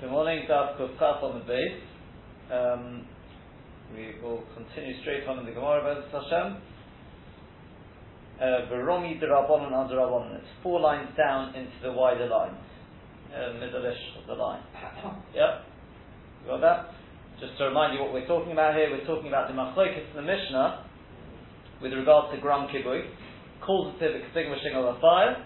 Good 0.00 0.12
morning, 0.12 0.46
Daf 0.48 0.78
Kufkaf 0.78 1.24
on 1.24 1.40
the 1.40 1.44
base. 1.44 1.82
Um, 2.54 3.04
we 3.92 4.14
will 4.22 4.44
continue 4.54 4.94
straight 5.02 5.26
on 5.26 5.40
in 5.40 5.46
the 5.46 5.50
Gemara, 5.50 5.82
Bez 5.82 6.06
Hashem. 6.14 6.62
Uh, 8.38 8.70
Veromi 8.70 9.20
Derabonon 9.20 9.74
under 9.74 9.96
Rabbonon. 9.96 10.36
It's 10.36 10.46
four 10.62 10.78
lines 10.78 11.08
down 11.16 11.52
into 11.56 11.74
the 11.82 11.90
wider 11.90 12.28
lines, 12.28 12.62
uh, 13.34 13.58
middle-ish 13.58 14.22
of 14.22 14.28
the 14.28 14.34
line. 14.34 14.62
yep, 15.34 15.66
you 16.44 16.46
got 16.46 16.60
that? 16.60 16.94
Just 17.40 17.58
to 17.58 17.64
remind 17.64 17.92
you 17.92 18.00
what 18.00 18.12
we're 18.12 18.28
talking 18.28 18.52
about 18.52 18.76
here, 18.76 18.92
we're 18.92 19.04
talking 19.04 19.26
about 19.26 19.48
the 19.48 19.54
Machlokes 19.54 20.10
in 20.10 20.14
the 20.14 20.22
Mishnah 20.22 20.86
with 21.82 21.92
regard 21.92 22.32
to 22.32 22.40
Gram 22.40 22.68
Kibui, 22.68 23.02
causative 23.66 24.14
extinguishing 24.14 24.76
of 24.76 24.94
a 24.94 25.00
fire. 25.00 25.44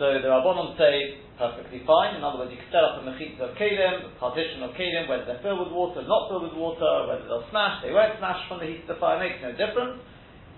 So 0.00 0.18
the 0.18 0.26
Rabbonon 0.26 0.76
say 0.76 1.21
perfectly 1.38 1.82
fine. 1.86 2.16
In 2.16 2.22
other 2.24 2.40
words, 2.40 2.52
you 2.52 2.60
can 2.60 2.70
set 2.72 2.84
up 2.84 3.00
a 3.00 3.02
mechitza 3.04 3.40
of 3.40 3.56
kelim, 3.56 4.08
a 4.08 4.12
partition 4.20 4.62
of 4.62 4.76
kelim, 4.76 5.08
whether 5.08 5.24
they're 5.24 5.42
filled 5.42 5.64
with 5.64 5.72
water, 5.72 6.04
not 6.04 6.28
filled 6.28 6.44
with 6.48 6.56
water, 6.56 7.08
whether 7.08 7.24
they'll 7.24 7.48
smash, 7.48 7.80
they 7.80 7.92
won't 7.92 8.18
smash 8.18 8.40
from 8.48 8.60
the 8.60 8.68
heat 8.68 8.84
of 8.84 8.96
the 8.96 8.98
fire, 9.00 9.18
makes 9.20 9.40
no 9.40 9.52
difference. 9.52 10.00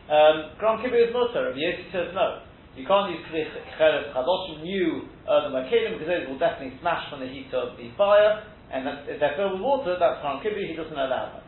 Um, 0.05 0.53
is 0.61 1.11
mutter. 1.17 1.49
Rabbi 1.49 1.61
Yossi 1.65 1.89
says 1.89 2.13
no. 2.13 2.45
You 2.77 2.85
can't 2.85 3.09
use 3.15 3.23
cheres 3.31 3.49
chadosh, 3.79 4.61
new 4.61 5.09
earthenware 5.31 5.71
kelim, 5.71 5.97
because 5.97 6.11
those 6.11 6.27
will 6.29 6.43
definitely 6.43 6.77
smash 6.83 7.09
from 7.09 7.21
the 7.23 7.31
heat 7.31 7.49
of 7.55 7.79
the 7.79 7.89
fire, 7.97 8.43
and 8.73 8.85
if 9.07 9.21
they're 9.21 9.39
filled 9.39 9.57
with 9.57 9.63
water, 9.63 9.95
that's 9.95 10.21
Gram 10.21 10.43
Kibbutz, 10.43 10.69
he 10.69 10.77
doesn't 10.77 10.99
allow 10.99 11.39
that. 11.39 11.47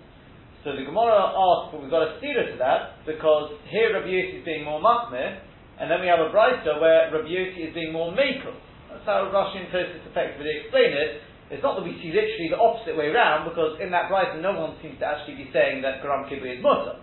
So 0.63 0.75
the 0.75 0.87
Gemara 0.87 1.35
asks, 1.35 1.75
well, 1.75 1.83
we've 1.83 1.91
got 1.91 2.07
a 2.07 2.19
steer 2.19 2.43
to 2.47 2.57
that, 2.59 3.03
because 3.05 3.59
here 3.71 3.91
Rabbi 3.93 4.07
Yossi 4.07 4.41
is 4.41 4.45
being 4.45 4.65
more 4.65 4.81
machmir, 4.81 5.43
and 5.79 5.91
then 5.91 6.01
we 6.01 6.07
have 6.07 6.23
a 6.23 6.31
brighter 6.31 6.79
where 6.81 7.11
Rabbi 7.11 7.29
Yossi 7.29 7.69
is 7.69 7.75
being 7.75 7.93
more 7.93 8.15
makel. 8.15 8.55
That's 8.91 9.07
how 9.07 9.29
Rashi 9.31 9.65
and 9.65 9.71
Tosis 9.71 10.03
effectively 10.07 10.51
explain 10.63 10.95
it. 10.95 11.23
It's 11.51 11.63
not 11.63 11.79
that 11.79 11.87
we 11.87 11.95
see 12.03 12.11
literally 12.11 12.51
the 12.51 12.59
opposite 12.59 12.99
way 12.99 13.07
around, 13.15 13.47
because 13.47 13.79
in 13.79 13.95
that 13.95 14.11
Brighton 14.11 14.43
no 14.43 14.51
one 14.59 14.75
seems 14.83 14.99
to 14.99 15.07
actually 15.07 15.39
be 15.39 15.47
saying 15.55 15.83
that 15.83 16.03
Garam 16.03 16.27
Kibri 16.27 16.59
is 16.59 16.63
mutter. 16.63 16.99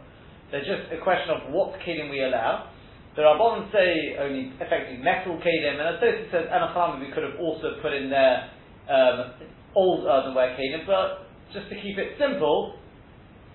There's 0.52 0.67
just 0.67 0.91
a 0.91 0.99
question 0.99 1.31
of 1.31 1.47
what 1.49 1.80
kelim 1.80 2.11
we 2.11 2.19
allow. 2.22 2.69
The 3.16 3.23
Rabbanon 3.23 3.72
say 3.72 4.17
only 4.19 4.52
effectively 4.59 4.99
metal 4.99 5.39
kelim, 5.39 5.80
and 5.80 5.88
as 5.95 5.97
Tosis 6.03 6.27
says, 6.27 6.45
Anachami 6.52 7.07
we 7.07 7.13
could 7.16 7.23
have 7.23 7.39
also 7.39 7.80
put 7.81 7.94
in 7.94 8.09
there 8.11 8.52
um, 8.91 9.39
old 9.75 10.03
earthenware 10.03 10.59
kelim, 10.59 10.83
but 10.83 11.31
just 11.55 11.69
to 11.72 11.75
keep 11.79 11.95
it 11.95 12.19
simple, 12.19 12.75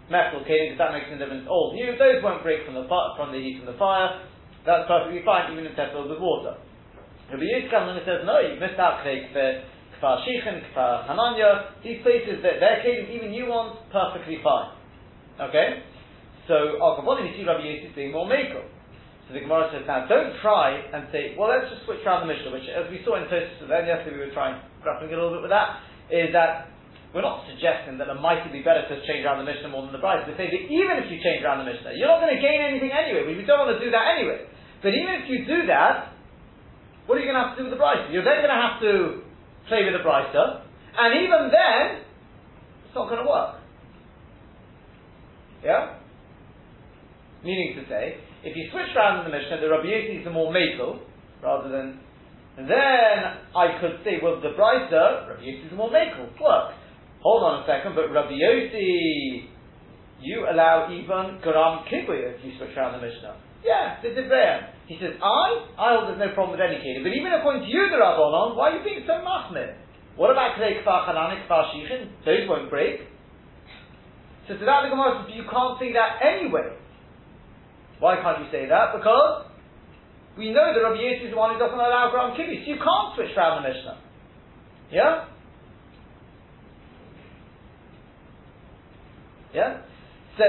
metal 0.08 0.40
kelim, 0.48 0.72
because 0.72 0.80
that 0.80 0.96
makes 0.96 1.12
no 1.12 1.20
difference, 1.20 1.44
old, 1.52 1.76
new, 1.76 1.92
those 2.00 2.24
won't 2.24 2.40
break 2.40 2.64
from 2.64 2.80
the, 2.80 2.88
from 2.88 3.28
the 3.28 3.38
heat 3.38 3.60
from 3.60 3.68
the 3.68 3.76
fire, 3.76 4.24
that's 4.64 4.88
perfectly 4.88 5.20
fine, 5.20 5.52
even 5.52 5.66
if 5.68 5.76
they're 5.76 5.92
filled 5.92 6.08
with 6.08 6.20
water. 6.20 6.56
Rabbi 7.28 7.44
Yosef 7.44 7.68
comes 7.68 7.92
and 7.92 8.00
says, 8.08 8.24
no, 8.24 8.40
you've 8.40 8.60
missed 8.60 8.80
out 8.80 9.04
Kfar 9.04 10.24
Shichin, 10.24 10.64
Kfar 10.72 11.04
Hananya, 11.04 11.76
these 11.84 12.00
places 12.00 12.40
that 12.40 12.56
they're 12.56 12.80
kelim, 12.80 13.12
even 13.12 13.30
new 13.30 13.46
ones, 13.46 13.76
perfectly 13.92 14.40
fine. 14.40 14.72
Okay? 15.36 15.84
So, 16.48 16.80
Al 16.80 16.96
Kabbalah, 16.96 17.20
you 17.28 17.36
see 17.36 17.44
Rabbi 17.44 17.68
Yosef 17.68 17.92
being 17.92 18.16
more 18.16 18.24
Mako. 18.24 18.64
So 19.28 19.36
the 19.36 19.44
Gemara 19.44 19.68
says, 19.68 19.84
now 19.84 20.08
don't 20.08 20.40
try 20.40 20.80
and 20.88 21.04
say, 21.12 21.36
well, 21.36 21.52
let's 21.52 21.68
just 21.68 21.84
switch 21.84 22.00
around 22.08 22.24
the 22.24 22.32
Mishnah, 22.32 22.48
which, 22.48 22.64
as 22.64 22.88
we 22.88 23.04
saw 23.04 23.20
in 23.20 23.28
Tosis, 23.28 23.60
then 23.68 23.84
yesterday 23.84 24.16
we 24.16 24.24
were 24.24 24.32
trying, 24.32 24.56
grappling 24.80 25.12
a 25.12 25.20
little 25.20 25.36
bit 25.36 25.44
with 25.44 25.52
that, 25.52 25.84
is 26.08 26.32
that 26.32 26.72
we're 27.12 27.24
not 27.24 27.44
suggesting 27.44 28.00
that 28.00 28.08
it 28.08 28.20
might 28.24 28.40
be 28.48 28.64
better 28.64 28.88
to 28.88 28.96
change 29.04 29.28
around 29.28 29.44
the 29.44 29.48
Mishnah 29.48 29.68
more 29.68 29.84
than 29.84 29.92
the 29.92 30.00
Bride. 30.00 30.24
We're 30.24 30.36
saying 30.40 30.52
that 30.52 30.64
even 30.72 30.96
if 31.04 31.12
you 31.12 31.20
change 31.20 31.44
around 31.44 31.60
the 31.60 31.68
Mishnah, 31.68 31.92
you're 31.92 32.08
not 32.08 32.24
going 32.24 32.32
to 32.32 32.40
gain 32.40 32.64
anything 32.64 32.88
anyway. 32.88 33.28
We 33.28 33.44
don't 33.44 33.68
want 33.68 33.76
to 33.76 33.80
do 33.84 33.92
that 33.92 34.16
anyway. 34.16 34.48
But 34.80 34.96
even 34.96 35.12
if 35.20 35.24
you 35.28 35.44
do 35.44 35.68
that, 35.68 36.16
what 37.08 37.16
are 37.16 37.24
you 37.24 37.32
going 37.32 37.40
to 37.40 37.48
have 37.48 37.56
to 37.56 37.64
do 37.64 37.72
with 37.72 37.72
the 37.72 37.80
Brisa? 37.80 38.12
You're 38.12 38.20
then 38.20 38.44
going 38.44 38.52
to 38.52 38.60
have 38.60 38.76
to 38.84 39.24
play 39.64 39.80
with 39.88 39.96
the 39.96 40.04
Brisa, 40.04 40.60
and 40.92 41.24
even 41.24 41.48
then, 41.48 42.04
it's 42.84 42.92
not 42.92 43.08
going 43.08 43.24
to 43.24 43.28
work. 43.28 43.56
Yeah? 45.64 45.96
Meaning 47.40 47.80
to 47.80 47.88
say, 47.88 48.20
if 48.44 48.52
you 48.52 48.68
switch 48.68 48.92
around 48.92 49.24
in 49.24 49.32
the 49.32 49.32
Mishnah, 49.32 49.56
the 49.56 49.72
Rabbi 49.72 49.88
is 49.88 50.24
the 50.24 50.30
more 50.30 50.52
makel, 50.52 51.00
rather 51.42 51.72
than, 51.72 51.98
then 52.60 53.24
I 53.56 53.80
could 53.80 54.04
say, 54.04 54.20
well, 54.22 54.36
the 54.44 54.52
Brisa, 54.52 55.32
Rabbi 55.32 55.48
is 55.48 55.70
the 55.70 55.76
more 55.76 55.88
makel, 55.88 56.28
works. 56.36 56.76
Hold 57.24 57.42
on 57.42 57.62
a 57.62 57.66
second, 57.66 57.96
but 57.96 58.12
Rabbi 58.12 58.36
you 60.20 60.46
allow 60.50 60.92
even 60.92 61.40
Garam 61.40 61.88
Kibuya 61.88 62.36
if 62.36 62.44
you 62.44 62.52
switch 62.58 62.76
around 62.76 63.00
the 63.00 63.06
Mishnah. 63.06 63.47
Yeah, 63.64 64.00
the 64.02 64.08
Debrayim. 64.08 64.70
He 64.86 64.96
says, 65.00 65.20
I? 65.20 65.68
I 65.76 65.86
hold 65.98 66.08
there's 66.08 66.22
no 66.22 66.32
problem 66.34 66.56
with 66.56 66.64
any 66.64 66.80
kelim. 66.80 67.04
But 67.04 67.12
even 67.12 67.32
according 67.32 67.62
to 67.62 67.68
you, 67.68 67.90
the 67.90 68.00
Rabbanon, 68.00 68.56
why 68.56 68.70
are 68.70 68.78
you 68.78 68.84
being 68.84 69.04
so 69.06 69.20
machmir? 69.20 69.76
What 70.16 70.30
about 70.30 70.56
Kedei 70.56 70.82
Kfar 70.82 71.06
Chanani, 71.06 71.46
Kfar 71.46 71.70
Shichin? 71.74 72.08
Those 72.24 72.48
won't 72.48 72.70
break. 72.70 73.00
So 74.48 74.56
to 74.56 74.64
that 74.64 74.82
the 74.82 74.88
Gemara 74.88 75.24
says, 75.26 75.36
you 75.36 75.44
can't 75.44 75.78
say 75.78 75.92
that 75.92 76.24
anyway. 76.24 76.72
Why 78.00 78.16
can't 78.16 78.44
you 78.44 78.50
say 78.50 78.66
that? 78.68 78.96
Because 78.96 79.46
we 80.38 80.50
know 80.50 80.72
that 80.72 80.80
Rabbi 80.80 80.96
Yossi 80.96 81.26
is 81.26 81.30
the 81.30 81.36
one 81.36 81.52
who 81.52 81.58
doesn't 81.58 81.78
allow 81.78 82.08
Gram 82.10 82.32
Kibbutz. 82.32 82.66
You 82.66 82.76
can't 82.76 83.14
switch 83.14 83.36
around 83.36 83.62
the 83.62 83.68
Mishnah. 83.68 84.00
Yeah? 84.90 85.24
Yeah? 89.52 89.82
So, 90.38 90.44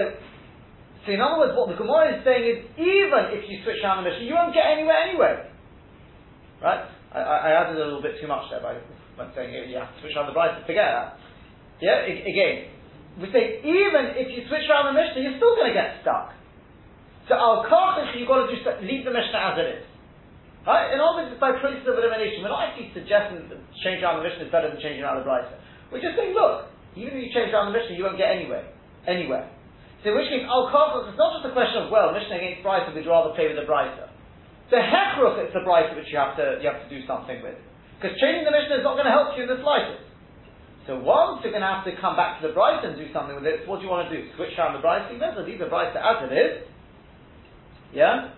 so 1.09 1.17
in 1.17 1.25
other 1.25 1.41
words, 1.41 1.57
what 1.57 1.73
the 1.73 1.79
Gemara 1.81 2.13
is 2.13 2.21
saying 2.21 2.45
is, 2.45 2.57
even 2.77 3.33
if 3.33 3.49
you 3.49 3.65
switch 3.65 3.81
around 3.81 4.05
the 4.05 4.13
Mishnah, 4.13 4.29
you 4.29 4.37
won't 4.37 4.53
get 4.53 4.69
anywhere 4.69 5.09
anyway. 5.09 5.41
Right? 6.61 6.85
I, 7.09 7.49
I, 7.49 7.49
added 7.65 7.81
a 7.81 7.81
little 7.81 8.05
bit 8.05 8.21
too 8.21 8.29
much 8.29 8.45
there 8.53 8.61
by 8.61 8.77
saying 9.33 9.49
you 9.49 9.73
have 9.81 9.89
to 9.89 9.97
switch 10.05 10.13
around 10.13 10.29
the 10.29 10.37
Bride 10.37 10.61
to 10.61 10.61
forget 10.69 10.85
that. 10.85 11.17
Yeah? 11.81 12.05
I, 12.05 12.13
again, 12.13 12.69
we 13.17 13.25
say 13.33 13.57
even 13.65 14.21
if 14.21 14.29
you 14.37 14.45
switch 14.45 14.69
around 14.69 14.93
the 14.93 15.01
Mishnah, 15.01 15.25
you're 15.25 15.41
still 15.41 15.57
going 15.57 15.73
to 15.73 15.77
get 15.77 15.97
stuck. 16.05 16.37
So 17.25 17.33
al 17.33 17.65
kachich, 17.65 18.13
you've 18.13 18.29
got 18.29 18.45
to 18.45 18.53
just 18.53 18.69
leave 18.85 19.01
the 19.01 19.09
Mishnah 19.09 19.41
as 19.49 19.55
it 19.57 19.81
is. 19.81 19.85
Right? 20.69 20.93
In 20.93 21.01
other 21.01 21.25
words, 21.25 21.33
by 21.41 21.57
process 21.57 21.89
of 21.89 21.97
elimination. 21.97 22.45
We're 22.45 22.53
not 22.53 22.69
actually 22.69 22.93
suggesting 22.93 23.49
that 23.49 23.57
changing 23.81 24.05
around 24.05 24.21
the 24.21 24.29
Mishnah 24.29 24.45
is 24.45 24.53
better 24.53 24.69
than 24.69 24.77
changing 24.77 25.01
around 25.01 25.25
the 25.25 25.25
Bride. 25.25 25.49
We're 25.89 26.05
just 26.05 26.13
saying, 26.21 26.37
look, 26.37 26.69
even 26.93 27.17
if 27.17 27.25
you 27.25 27.33
change 27.33 27.49
around 27.49 27.73
the 27.73 27.81
Mishnah, 27.81 27.97
you 27.97 28.05
won't 28.05 28.21
get 28.21 28.29
anywhere. 28.29 28.69
Anywhere. 29.09 29.49
So 30.03 30.15
which 30.15 30.31
case, 30.31 30.47
al 30.47 30.71
kachach, 30.71 31.11
it's 31.11 31.19
not 31.19 31.35
just 31.35 31.51
a 31.51 31.53
question 31.53 31.83
of, 31.83 31.91
well, 31.91 32.15
Mishnah 32.15 32.39
against 32.39 32.63
Brisa, 32.63 32.95
we'd 32.95 33.03
rather 33.03 33.35
play 33.35 33.51
with 33.51 33.59
the 33.59 33.67
Brisa. 33.67 34.07
The 34.71 34.79
hechruch, 34.79 35.43
it's 35.43 35.51
the 35.51 35.65
Brisa 35.67 35.91
which 35.97 36.07
you 36.07 36.15
have 36.15 36.39
to, 36.39 36.63
you 36.63 36.71
have 36.71 36.79
to 36.79 36.89
do 36.91 37.03
something 37.03 37.43
with. 37.43 37.59
Because 37.99 38.15
changing 38.15 38.47
the 38.47 38.55
Mishnah 38.55 38.79
is 38.79 38.85
not 38.87 38.95
going 38.95 39.09
to 39.09 39.15
help 39.15 39.35
you 39.35 39.43
in 39.43 39.51
the 39.51 39.59
slightest. 39.59 40.07
So 40.87 40.97
once 41.03 41.43
you're 41.43 41.51
going 41.51 41.67
to 41.67 41.69
have 41.69 41.83
to 41.83 41.93
come 41.99 42.15
back 42.15 42.39
to 42.39 42.47
the 42.47 42.55
Brisa 42.55 42.95
and 42.95 42.95
do 42.95 43.11
something 43.11 43.35
with 43.35 43.43
it, 43.43 43.67
what 43.67 43.83
do 43.83 43.85
you 43.85 43.91
want 43.91 44.07
to 44.07 44.13
do? 44.15 44.23
Switch 44.39 44.55
around 44.55 44.79
the 44.79 44.81
Brisa? 44.81 45.11
You 45.11 45.19
leave 45.19 45.59
the 45.59 45.67
Brisa 45.67 45.99
as 45.99 46.17
it 46.25 46.31
is. 46.31 46.53
Yeah? 47.91 48.31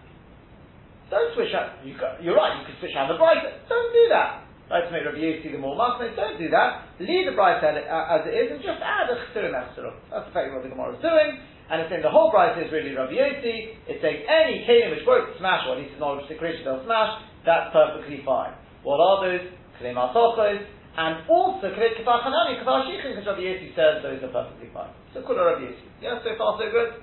Don't 1.13 1.29
switch 1.37 1.53
out. 1.53 1.77
You 1.85 1.93
are 1.93 2.39
right, 2.41 2.57
you 2.57 2.65
can 2.65 2.75
switch 2.81 2.95
around 2.97 3.13
the 3.13 3.21
Brisa. 3.21 3.69
Don't 3.69 3.91
do 3.93 4.05
that. 4.09 4.49
Right, 4.71 4.87
to 4.87 4.91
make 4.95 5.03
Rabbi 5.03 5.19
Yossi 5.19 5.51
the 5.51 5.59
more 5.59 5.75
Masneh, 5.75 6.15
don't 6.15 6.39
do 6.39 6.47
that. 6.47 6.87
Leave 7.03 7.27
the 7.27 7.35
Brisa 7.35 7.75
uh, 7.75 8.15
as 8.15 8.23
it 8.23 8.31
is 8.31 8.55
and 8.55 8.63
just 8.63 8.79
add 8.79 9.11
a 9.11 9.19
Chesirim 9.29 9.51
That's 9.51 10.31
effectively 10.31 10.55
what 10.55 10.63
the 10.63 10.71
Gemara 10.71 10.95
is 10.95 11.03
doing. 11.03 11.43
And 11.71 11.79
it's 11.79 11.87
saying 11.87 12.03
the 12.03 12.11
whole 12.11 12.27
price 12.35 12.59
is 12.59 12.67
really 12.67 12.91
Rabbi 12.91 13.15
Yossi. 13.15 13.79
It's 13.87 14.03
saying 14.03 14.27
any 14.27 14.67
kelim 14.67 14.91
which 14.91 15.07
won't 15.07 15.31
smash, 15.39 15.63
or 15.71 15.79
at 15.79 15.79
least 15.79 15.95
knowledge 16.03 16.27
the 16.27 16.35
creation 16.35 16.67
they'll 16.67 16.83
smash, 16.83 17.23
that's 17.47 17.71
perfectly 17.71 18.19
fine. 18.27 18.51
What 18.83 18.99
are 18.99 19.23
those? 19.23 19.47
Kelim 19.79 19.95
Asochos, 19.95 20.67
and 20.99 21.23
also 21.31 21.71
Kelim 21.71 21.95
Kafar 21.95 22.27
Hanani, 22.27 22.59
Kafar 22.59 22.91
Shichin, 22.91 23.15
because 23.15 23.23
Rabbi 23.23 23.47
Yossi 23.47 23.71
says 23.71 24.03
those 24.03 24.19
are 24.19 24.35
perfectly 24.35 24.67
fine. 24.75 24.91
So 25.15 25.23
Kula 25.23 25.47
Rabbi 25.47 25.71
Yossi. 25.71 25.87
Yeah, 26.03 26.19
so 26.19 26.35
far 26.35 26.59
so 26.59 26.67
good? 26.67 26.99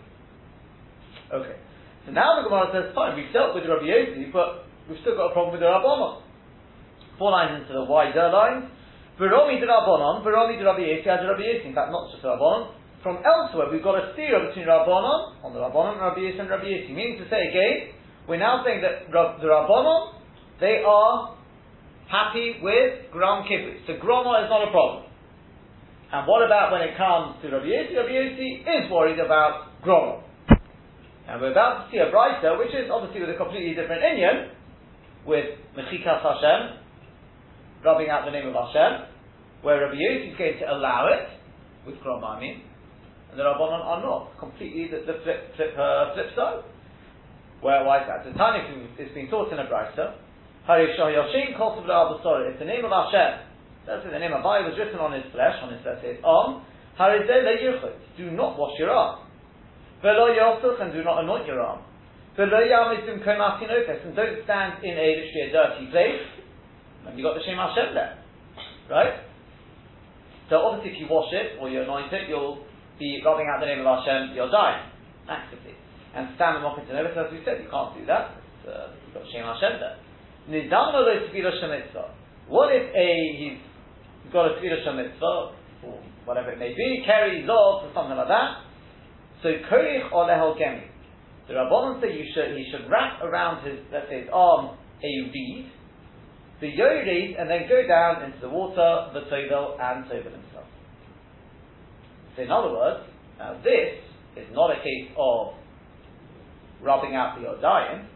Okay. 1.32 1.56
So 2.04 2.12
now 2.12 2.36
the 2.36 2.44
Gemara 2.44 2.68
says, 2.68 2.92
fine, 2.92 3.16
we've 3.16 3.32
dealt 3.32 3.56
with 3.56 3.64
Rabbi 3.64 3.88
Yossi, 3.88 4.28
but 4.28 4.68
we've 4.84 5.00
still 5.00 5.16
got 5.16 5.32
a 5.32 5.32
problem 5.32 5.56
with 5.56 5.64
the 5.64 5.70
Rabbanon. 5.72 6.20
Four 7.16 7.32
lines 7.32 7.64
into 7.64 7.72
the 7.72 7.88
wider 7.88 8.28
lines. 8.28 8.68
Veromi 9.16 9.56
de 9.56 9.64
Rabbanon, 9.64 10.20
Veromi 10.20 10.60
de 10.60 10.64
Rabbi 10.68 10.84
Yossi, 10.84 11.08
as 11.08 11.24
Rabbi 11.24 11.40
Yossi. 11.40 11.72
In 11.72 11.74
fact, 11.74 11.88
not 11.88 12.12
just 12.12 12.20
Rabbanon, 12.20 12.77
from 13.08 13.24
elsewhere, 13.24 13.72
we've 13.72 13.80
got 13.80 13.96
a 13.96 14.12
steer 14.12 14.36
between 14.36 14.68
Rabbanon, 14.68 15.40
on 15.40 15.56
the 15.56 15.60
Rabbanon, 15.64 15.96
and 15.96 16.04
Rabbi 16.04 16.28
Yisrael 16.28 16.44
and 16.44 16.52
Rabbi 16.52 16.68
Yisrael. 16.68 16.92
Meaning 16.92 17.16
to 17.16 17.26
say 17.32 17.40
again, 17.48 17.96
we're 18.28 18.36
now 18.36 18.60
saying 18.60 18.84
that 18.84 19.08
the 19.08 19.48
Rabbanon, 19.48 20.20
they 20.60 20.84
are 20.84 21.32
happy 22.12 22.60
with 22.60 23.08
Gram 23.08 23.48
Kibbutz. 23.48 23.88
So 23.88 23.96
Groma 23.96 24.44
is 24.44 24.52
not 24.52 24.60
a 24.60 24.70
problem. 24.70 25.08
And 26.12 26.28
what 26.28 26.44
about 26.44 26.68
when 26.68 26.84
it 26.84 27.00
comes 27.00 27.40
to 27.40 27.48
Rabbi 27.48 27.64
Yisrael? 27.64 28.04
Rabbi 28.04 28.12
Yisrael 28.12 28.84
is 28.84 28.84
worried 28.92 29.20
about 29.24 29.72
Groma. 29.80 30.20
And 31.28 31.40
we're 31.40 31.52
about 31.56 31.88
to 31.88 31.92
see 31.92 32.04
a 32.04 32.12
brighter, 32.12 32.60
which 32.60 32.76
is 32.76 32.92
obviously 32.92 33.24
with 33.24 33.32
a 33.32 33.40
completely 33.40 33.72
different 33.72 34.04
Indian, 34.04 34.52
with 35.24 35.56
Mechikas 35.72 36.20
Hashem, 36.20 36.84
rubbing 37.84 38.12
out 38.12 38.28
the 38.28 38.32
name 38.32 38.48
of 38.48 38.56
Hashem, 38.56 39.08
where 39.64 39.80
Rabbi 39.80 39.96
Yossi 39.96 40.32
is 40.32 40.36
going 40.36 40.60
to 40.60 40.68
allow 40.68 41.08
it, 41.08 41.40
with 41.88 41.96
Groma 42.04 42.36
I 42.36 42.40
mean, 42.40 42.67
and 43.30 43.38
the 43.38 43.44
Rabbanon 43.44 43.84
are 43.84 44.02
not 44.02 44.38
completely 44.38 44.88
the, 44.88 45.04
the 45.04 45.20
flip 45.22 45.54
flip 45.56 45.76
uh, 45.78 46.14
flip 46.14 46.32
side. 46.34 46.64
Where 47.60 47.84
why 47.84 48.02
is 48.02 48.08
that? 48.08 48.24
The 48.24 48.32
Tanya 48.38 48.62
is 48.98 49.10
being 49.14 49.28
taught 49.28 49.52
in 49.52 49.58
a 49.58 49.66
brisa. 49.66 50.14
It's 50.70 50.98
the 52.58 52.64
name 52.68 52.84
of 52.84 52.92
Hashem 52.92 53.40
That's. 53.86 54.04
The 54.04 54.18
name 54.18 54.36
of 54.36 54.44
Abai 54.44 54.68
was 54.68 54.76
written 54.76 55.00
on 55.00 55.16
his 55.16 55.24
flesh, 55.32 55.56
on 55.64 55.72
his, 55.72 55.80
let's 55.80 56.04
say, 56.04 56.12
his 56.12 56.20
arm. 56.22 56.60
Do 57.00 58.30
not 58.36 58.58
wash 58.58 58.76
your 58.78 58.90
arm. 58.90 59.24
Velo 60.02 60.28
yosuch, 60.28 60.82
and 60.82 60.92
do 60.92 61.02
not 61.02 61.24
anoint 61.24 61.46
your 61.46 61.60
arm. 61.60 61.80
Velo 62.36 62.60
yamizum 62.60 63.24
komatinofes, 63.24 64.04
and 64.06 64.14
don't 64.14 64.44
stand 64.44 64.84
in 64.84 64.92
a, 64.92 65.08
literally 65.16 65.48
a 65.48 65.52
dirty 65.52 65.90
place. 65.90 66.20
And 67.08 67.16
you 67.16 67.24
got 67.24 67.32
the 67.34 67.40
Shem 67.48 67.56
Hashem 67.56 67.94
there. 67.94 68.18
Right? 68.90 69.24
So 70.50 70.56
obviously 70.56 70.92
if 70.92 71.00
you 71.00 71.06
wash 71.08 71.32
it, 71.32 71.56
or 71.60 71.70
you 71.70 71.80
anoint 71.80 72.12
it, 72.12 72.28
you'll 72.28 72.67
be 72.98 73.22
rubbing 73.24 73.46
out 73.46 73.60
the 73.60 73.66
name 73.66 73.80
of 73.80 73.88
Hashem, 73.88 74.34
you're 74.34 74.50
dying. 74.50 74.90
Actively. 75.28 75.74
And 76.14 76.34
stand 76.36 76.60
and 76.60 76.64
walk 76.64 76.78
into 76.78 76.92
Nevis, 76.92 77.16
as 77.16 77.30
we 77.30 77.40
said, 77.44 77.62
you 77.62 77.70
can't 77.70 77.94
do 77.94 78.04
that. 78.06 78.36
Uh, 78.66 78.92
you've 79.06 79.14
got 79.14 79.24
Shem 79.30 79.44
Hashem 79.44 79.80
there. 79.80 79.96
Nidamno 80.48 81.04
lo 81.04 81.14
tefillah 81.28 81.56
shemitzvah. 81.62 82.10
What 82.48 82.74
if 82.74 82.88
a, 82.94 83.08
he's 83.36 83.60
got 84.32 84.50
a 84.50 84.60
tefillah 84.60 84.84
shemitzvah, 84.84 85.52
or 85.84 86.00
whatever 86.24 86.50
it 86.52 86.58
may 86.58 86.74
be, 86.74 87.02
carries 87.04 87.48
off 87.48 87.84
or 87.84 87.90
something 87.94 88.16
like 88.16 88.28
that. 88.28 88.64
So 89.42 89.48
korich 89.70 90.10
olehel 90.10 90.58
gemi. 90.58 90.88
The 91.46 91.54
Rabbanon 91.54 92.00
say 92.00 92.12
you 92.12 92.24
should, 92.34 92.56
he 92.56 92.68
should 92.70 92.90
wrap 92.90 93.22
around 93.22 93.64
his, 93.64 93.80
let's 93.92 94.08
say 94.10 94.20
his 94.20 94.28
arm 94.32 94.76
a 95.02 95.30
reed, 95.32 95.70
the 96.60 96.66
yorid, 96.66 97.40
and 97.40 97.48
then 97.48 97.68
go 97.68 97.86
down 97.86 98.22
into 98.24 98.40
the 98.40 98.48
water, 98.48 99.10
the 99.14 99.20
tovel, 99.30 99.78
and 99.80 100.04
tovel 100.06 100.32
himself. 100.32 100.47
So 102.38 102.44
in 102.44 102.52
other 102.52 102.70
words, 102.70 103.02
now 103.36 103.58
this 103.64 103.98
is 104.36 104.46
not 104.54 104.70
a 104.70 104.76
case 104.76 105.10
of 105.18 105.54
rubbing 106.80 107.16
out 107.16 107.34
the 107.34 107.48
Yodayim, 107.48 108.06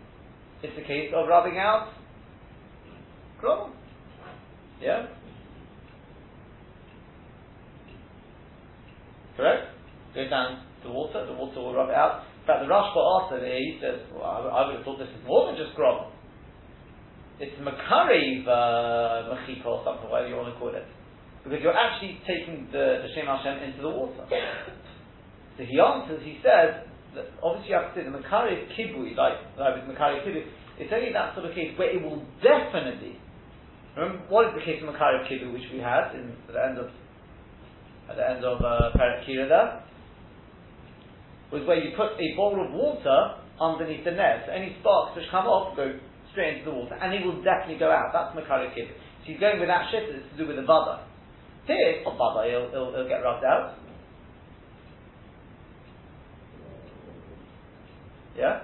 it's 0.63 0.79
a 0.79 0.87
case 0.87 1.11
of 1.13 1.27
rubbing 1.27 1.59
out 1.59 1.89
Gromel. 3.43 3.71
Yeah? 4.81 5.07
Correct? 9.37 9.67
Go 10.15 10.29
down 10.31 10.67
the 10.85 10.91
water, 10.91 11.27
the 11.27 11.33
water 11.33 11.59
will 11.59 11.75
rub 11.75 11.89
it 11.89 11.97
out. 11.97 12.23
In 12.43 12.47
fact, 12.47 12.63
the 12.63 12.71
Rashba 12.73 13.41
there, 13.41 13.59
he 13.59 13.81
says, 13.83 14.07
well, 14.15 14.23
I, 14.23 14.69
would 14.69 14.77
have 14.77 14.85
thought 14.85 14.99
this 14.99 15.09
is 15.09 15.27
more 15.27 15.47
than 15.51 15.57
just 15.57 15.77
Gromel. 15.77 16.13
It's 17.41 17.59
Makariv 17.59 18.47
uh, 18.47 19.35
Mechika 19.35 19.67
or 19.67 19.83
something, 19.85 20.09
whatever 20.09 20.29
you 20.29 20.37
want 20.37 20.55
to 20.55 20.61
call 20.61 20.69
it. 20.69 20.87
Because 21.45 21.59
you're 21.63 21.77
actually 21.77 22.23
taking 22.23 22.69
the, 22.71 23.03
the 23.03 23.09
Shem 23.15 23.27
Hashem 23.27 23.63
into 23.67 23.83
the 23.83 23.91
water. 23.91 24.23
So 25.59 25.65
he 25.67 25.77
answers, 25.81 26.23
he 26.23 26.39
says, 26.39 26.87
that 27.15 27.29
obviously 27.43 27.71
you 27.71 27.77
have 27.77 27.93
to 27.93 28.01
say 28.01 28.05
the 28.09 28.15
Makari 28.15 28.57
Kibui, 28.73 29.17
like, 29.17 29.37
like 29.59 29.85
Makari 29.85 30.25
Kibui, 30.25 30.49
it's 30.79 30.93
only 30.93 31.13
that 31.13 31.35
sort 31.35 31.47
of 31.47 31.55
case 31.55 31.77
where 31.77 31.93
it 31.93 32.01
will 32.01 32.25
definitely, 32.41 33.21
remember, 33.97 34.25
what 34.29 34.49
is 34.49 34.55
the 34.57 34.65
case 34.65 34.81
of 34.81 34.89
Makari 34.89 35.29
Kibui 35.29 35.53
which 35.53 35.69
we 35.73 35.79
had 35.79 36.15
in, 36.17 36.33
at 36.49 36.55
the 36.55 36.63
end 36.63 36.79
of, 36.79 36.89
at 38.09 38.17
the 38.17 38.25
end 38.25 38.45
of 38.45 38.63
uh, 38.65 38.91
there? 38.97 39.85
Was 41.53 41.69
where 41.69 41.77
you 41.77 41.93
put 41.93 42.17
a 42.17 42.29
bowl 42.35 42.57
of 42.57 42.73
water 42.73 43.37
underneath 43.61 44.05
the 44.09 44.17
net, 44.17 44.49
so 44.49 44.53
any 44.53 44.75
sparks 44.81 45.15
which 45.15 45.29
come 45.31 45.45
off 45.45 45.77
go 45.77 46.01
straight 46.33 46.65
into 46.65 46.71
the 46.71 46.77
water, 46.77 46.97
and 46.97 47.13
it 47.13 47.21
will 47.27 47.45
definitely 47.45 47.77
go 47.77 47.93
out. 47.93 48.09
That's 48.17 48.33
Makari 48.33 48.73
Kibui. 48.73 48.97
So 48.97 49.25
he's 49.29 49.39
going 49.39 49.61
with 49.61 49.69
that 49.69 49.93
shit, 49.93 50.09
it's 50.09 50.25
to 50.33 50.37
do 50.41 50.49
with 50.49 50.57
the 50.57 50.65
Vada. 50.65 51.12
Here, 51.67 52.03
on 52.07 52.19
Baba, 52.19 52.49
it'll, 52.49 52.69
it'll, 52.69 52.95
it'll 52.95 53.09
get 53.09 53.23
rubbed 53.23 53.45
out. 53.45 53.79
Yeah? 58.37 58.61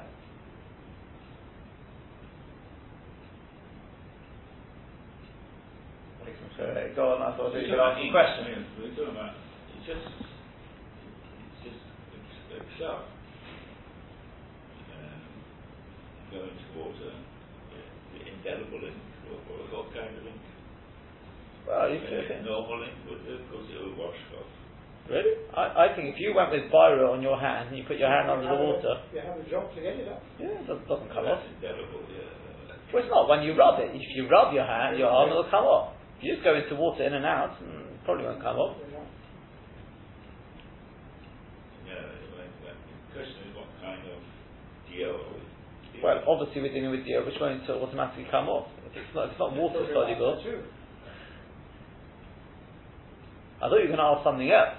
Go 6.97 7.15
on, 7.15 7.23
I 7.23 7.37
thought 7.37 7.55
you 7.55 7.71
could 7.71 7.79
ask 7.79 7.99
a 8.03 8.11
question. 8.11 8.67
We're 8.81 8.91
just, 9.87 10.09
just. 11.65 11.77
Um, 12.83 13.03
go 16.33 16.39
into 16.43 16.67
water, 16.79 17.15
indelible 18.27 18.87
ink, 18.89 18.97
or, 19.31 19.79
or 19.79 19.85
kind 19.95 20.17
of 20.19 20.27
ink? 20.27 20.43
Well, 21.67 21.89
you 21.91 21.99
Uh, 21.99 22.43
normal 22.45 22.83
ink 22.85 22.95
because 23.09 23.67
it 23.73 23.81
would 23.83 23.97
wash 23.99 24.21
off. 24.39 24.47
Really? 25.09 25.35
I, 25.57 25.89
I 25.89 25.97
think 25.97 26.13
if 26.13 26.21
you 26.21 26.35
went 26.37 26.53
with 26.53 26.69
Biro 26.71 27.13
on 27.17 27.23
your 27.25 27.41
hand 27.41 27.69
and 27.73 27.79
you 27.79 27.85
put 27.89 27.97
your 27.97 28.13
hand 28.13 28.29
under 28.29 28.45
the 28.45 28.61
water, 28.61 29.01
You 29.13 29.21
have 29.25 29.41
a 29.41 29.47
job 29.49 29.73
to 29.75 29.81
get 29.81 29.97
it 29.97 30.09
up. 30.09 30.21
yeah, 30.37 30.53
it 30.61 30.67
doesn't, 30.69 30.85
doesn't 30.89 31.09
come 31.09 31.25
off. 31.25 31.41
That's 31.41 31.49
indelible, 31.73 32.05
yeah. 32.13 32.29
Well, 32.93 33.03
it's 33.05 33.09
not 33.13 33.29
when 33.29 33.41
you 33.45 33.57
rub 33.57 33.81
it. 33.81 33.89
If 33.97 34.05
you 34.17 34.29
rub 34.29 34.53
your 34.53 34.65
hand, 34.69 34.97
your 35.01 35.09
arm 35.09 35.31
will 35.31 35.49
come 35.49 35.65
off. 35.65 35.97
If 36.21 36.25
you 36.25 36.33
just 36.37 36.45
go 36.45 36.57
into 36.57 36.75
water 36.77 37.05
in 37.05 37.13
and 37.15 37.25
out, 37.25 37.57
mm, 37.61 37.89
it 37.89 38.05
probably 38.05 38.25
won't 38.25 38.41
come 38.45 38.57
off. 38.57 38.77
Yeah. 41.89 41.95
The 42.65 43.17
question 43.17 43.49
is 43.49 43.53
what 43.57 43.69
kind 43.81 44.05
of 44.09 44.21
deal 44.93 45.17
are 45.17 45.25
we 45.33 45.41
dealing 45.97 46.05
Well, 46.05 46.21
obviously 46.29 46.61
we're 46.65 46.73
dealing 46.73 46.93
with 46.93 47.05
the 47.09 47.17
which 47.25 47.37
won't 47.41 47.65
automatically 47.69 48.27
come 48.31 48.49
off. 48.49 48.69
If 48.89 48.97
it's 48.97 49.13
not, 49.17 49.25
if 49.27 49.31
it's 49.33 49.41
not 49.41 49.57
water 49.57 49.85
soluble. 49.89 50.37
I 53.59 53.69
thought 53.69 53.83
you 53.83 53.91
were 53.91 53.97
going 53.97 53.99
to 53.99 54.15
ask 54.15 54.23
something 54.23 54.51
else. 54.51 54.79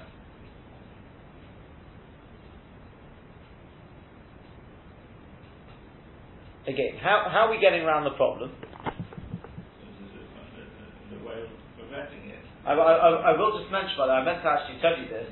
Again, 6.68 6.96
how, 7.02 7.28
how 7.28 7.48
are 7.48 7.52
we 7.52 7.60
getting 7.60 7.82
around 7.82 8.06
the 8.06 8.16
problem? 8.16 8.52
The, 8.62 8.70
the, 11.18 11.40
the. 11.82 12.00
I, 12.70 12.74
I, 12.78 13.34
I 13.34 13.38
will 13.38 13.58
just 13.58 13.72
mention, 13.72 13.98
by 13.98 14.06
the 14.06 14.14
way, 14.14 14.22
I 14.22 14.24
meant 14.24 14.46
to 14.46 14.50
actually 14.54 14.78
tell 14.78 14.94
you 14.94 15.10
this. 15.10 15.26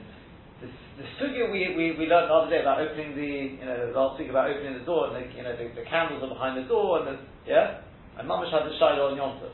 This, 0.59 0.73
the 0.97 1.05
sugya 1.21 1.53
we, 1.53 1.77
we, 1.77 1.93
we 1.93 2.09
learned 2.09 2.33
the 2.33 2.35
other 2.35 2.49
day 2.49 2.65
about 2.65 2.81
opening 2.81 3.13
the, 3.13 3.61
you 3.61 3.65
know, 3.65 3.93
last 3.93 4.17
week 4.17 4.33
about 4.33 4.49
opening 4.49 4.73
the 4.73 4.85
door 4.85 5.13
and 5.13 5.15
the, 5.15 5.23
you 5.37 5.43
know, 5.45 5.53
the, 5.53 5.69
the 5.77 5.85
candles 5.85 6.25
are 6.25 6.33
behind 6.33 6.57
the 6.57 6.67
door 6.67 7.05
and 7.05 7.13
the, 7.13 7.15
yeah? 7.45 7.85
And 8.17 8.25
Mamash 8.27 8.49
had 8.49 8.65
the 8.65 8.73
shiloh 8.81 9.13
on 9.13 9.15
Yom 9.15 9.37
Tov. 9.37 9.53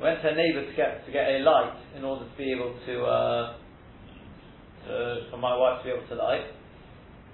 Went 0.00 0.22
to 0.22 0.28
a 0.30 0.34
neighbour 0.34 0.66
to 0.66 0.74
get, 0.76 1.06
to 1.06 1.12
get 1.12 1.28
a 1.28 1.38
light 1.44 1.74
in 1.96 2.04
order 2.04 2.24
to 2.24 2.36
be 2.36 2.52
able 2.52 2.74
to, 2.86 2.94
uh, 3.04 3.54
to, 4.86 5.30
for 5.30 5.36
my 5.36 5.56
wife 5.56 5.82
to 5.82 5.84
be 5.84 5.90
able 5.94 6.06
to 6.08 6.14
light. 6.14 6.46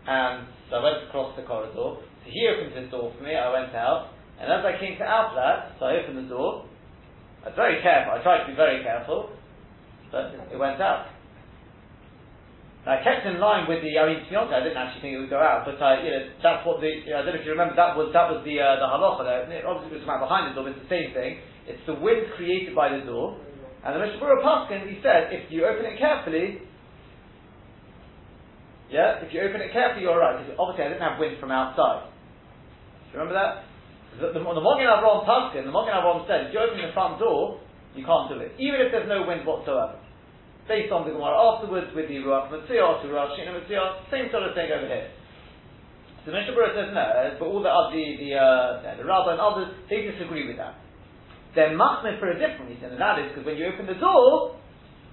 And 0.06 0.46
so 0.69 0.76
I 0.76 0.84
went 0.84 1.08
across 1.08 1.37
the 1.37 1.44
corridor. 1.44 1.75
So 1.75 2.28
he 2.28 2.49
opened 2.49 2.76
his 2.76 2.90
door 2.90 3.12
for 3.16 3.25
me, 3.25 3.34
I 3.34 3.52
went 3.52 3.75
out. 3.75 4.12
And 4.40 4.52
as 4.52 4.64
I 4.64 4.78
came 4.78 4.99
to 4.99 5.05
out 5.05 5.34
that, 5.34 5.78
so 5.78 5.87
I 5.87 6.00
opened 6.02 6.19
the 6.19 6.28
door. 6.28 6.66
I 7.44 7.50
was 7.50 7.56
very 7.56 7.82
careful, 7.82 8.14
I 8.14 8.22
tried 8.22 8.44
to 8.44 8.50
be 8.52 8.56
very 8.56 8.82
careful. 8.82 9.31
But 10.12 10.32
it 10.52 10.58
went 10.58 10.81
out. 10.81 11.08
And 12.88 12.97
I 12.97 13.04
kept 13.04 13.26
in 13.26 13.37
line 13.37 13.68
with 13.68 13.85
the. 13.85 14.00
I 14.00 14.09
mean, 14.09 14.25
to 14.25 14.30
be 14.30 14.37
honest, 14.37 14.54
I 14.54 14.64
didn't 14.64 14.80
actually 14.80 15.02
think 15.04 15.12
it 15.12 15.21
would 15.21 15.28
go 15.28 15.42
out, 15.42 15.68
but 15.68 15.76
I, 15.76 16.00
you 16.00 16.09
know, 16.09 16.25
that's 16.40 16.64
what 16.64 16.80
the. 16.80 16.88
You 16.88 17.12
know, 17.12 17.21
I 17.21 17.23
don't 17.26 17.37
know 17.37 17.40
if 17.40 17.44
you 17.44 17.52
remember 17.52 17.76
that 17.76 17.92
was 17.92 18.09
that 18.16 18.32
was 18.32 18.40
the 18.49 18.56
uh, 18.56 18.80
the 18.80 18.88
halacha 18.88 19.28
there. 19.28 19.44
It 19.61 19.68
obviously, 19.68 19.99
it 19.99 20.06
was 20.06 20.09
behind 20.09 20.49
the 20.49 20.56
door, 20.56 20.64
but 20.64 20.73
it's 20.73 20.88
the 20.88 20.92
same 20.92 21.12
thing. 21.12 21.44
It's 21.68 21.84
the 21.84 21.94
wind 21.94 22.32
created 22.37 22.75
by 22.75 22.88
the 22.88 23.04
door, 23.04 23.37
and 23.84 23.94
the 23.94 24.00
Mishnah 24.00 24.40
Paskin 24.40 24.88
he 24.88 24.98
said 25.04 25.28
if 25.30 25.52
you 25.52 25.68
open 25.68 25.84
it 25.84 26.00
carefully, 26.00 26.64
yeah, 28.88 29.20
if 29.20 29.28
you 29.37 29.44
open 29.44 29.60
it 29.60 29.68
carefully, 29.72 30.08
you're 30.08 30.16
alright. 30.16 30.40
Because 30.40 30.56
obviously, 30.56 30.88
I 30.88 30.88
didn't 30.96 31.04
have 31.04 31.20
wind 31.20 31.37
from 31.37 31.52
outside. 31.52 32.08
Do 32.08 33.04
you 33.12 33.16
remember 33.20 33.37
that? 33.37 33.68
The, 34.16 34.32
the, 34.32 34.40
the 34.40 34.64
Mogen 34.64 34.88
Avram 34.88 35.28
Paskin, 35.28 35.68
the 35.68 35.75
Mogen 35.76 35.92
Avram 35.92 36.25
said, 36.25 36.48
if 36.48 36.56
you 36.56 36.60
open 36.60 36.80
the 36.80 36.88
front 36.96 37.20
door, 37.20 37.60
you 37.92 38.00
can't 38.08 38.32
do 38.32 38.40
it, 38.40 38.56
even 38.56 38.80
if 38.80 38.88
there's 38.88 39.08
no 39.08 39.28
wind 39.28 39.44
whatsoever 39.44 40.00
based 40.68 40.92
on 40.92 41.08
the 41.08 41.12
Gemara 41.16 41.32
afterwards 41.32 41.88
with 41.96 42.12
the 42.12 42.20
Ruach 42.20 42.52
Matziyah, 42.52 43.00
to 43.00 43.08
Ruach 43.08 43.32
Shina 43.32 43.56
Matziyah, 43.56 44.04
same 44.12 44.28
sort 44.30 44.44
of 44.44 44.52
thing 44.52 44.68
over 44.68 44.84
here. 44.84 45.08
So 46.25 46.32
Mishnah 46.32 46.52
Berurah 46.52 46.76
says 46.76 46.92
no, 46.92 47.08
but 47.40 47.48
all 47.48 47.64
the 47.64 47.72
other, 47.72 47.96
the, 47.96 48.04
the, 48.20 48.37
uh, 48.37 48.96
the 49.00 49.04
Rabbah 49.08 49.32
and 49.32 49.40
others, 49.40 49.72
they 49.88 50.04
disagree 50.04 50.46
with 50.46 50.60
that. 50.60 50.76
They're 51.58 51.74
machmir 51.74 52.22
for 52.22 52.30
a 52.30 52.38
different 52.38 52.70
reason, 52.70 52.94
and 52.94 53.02
that 53.02 53.18
is 53.18 53.34
because 53.34 53.42
when 53.42 53.58
you 53.58 53.66
open 53.66 53.90
the 53.90 53.98
door, 53.98 54.54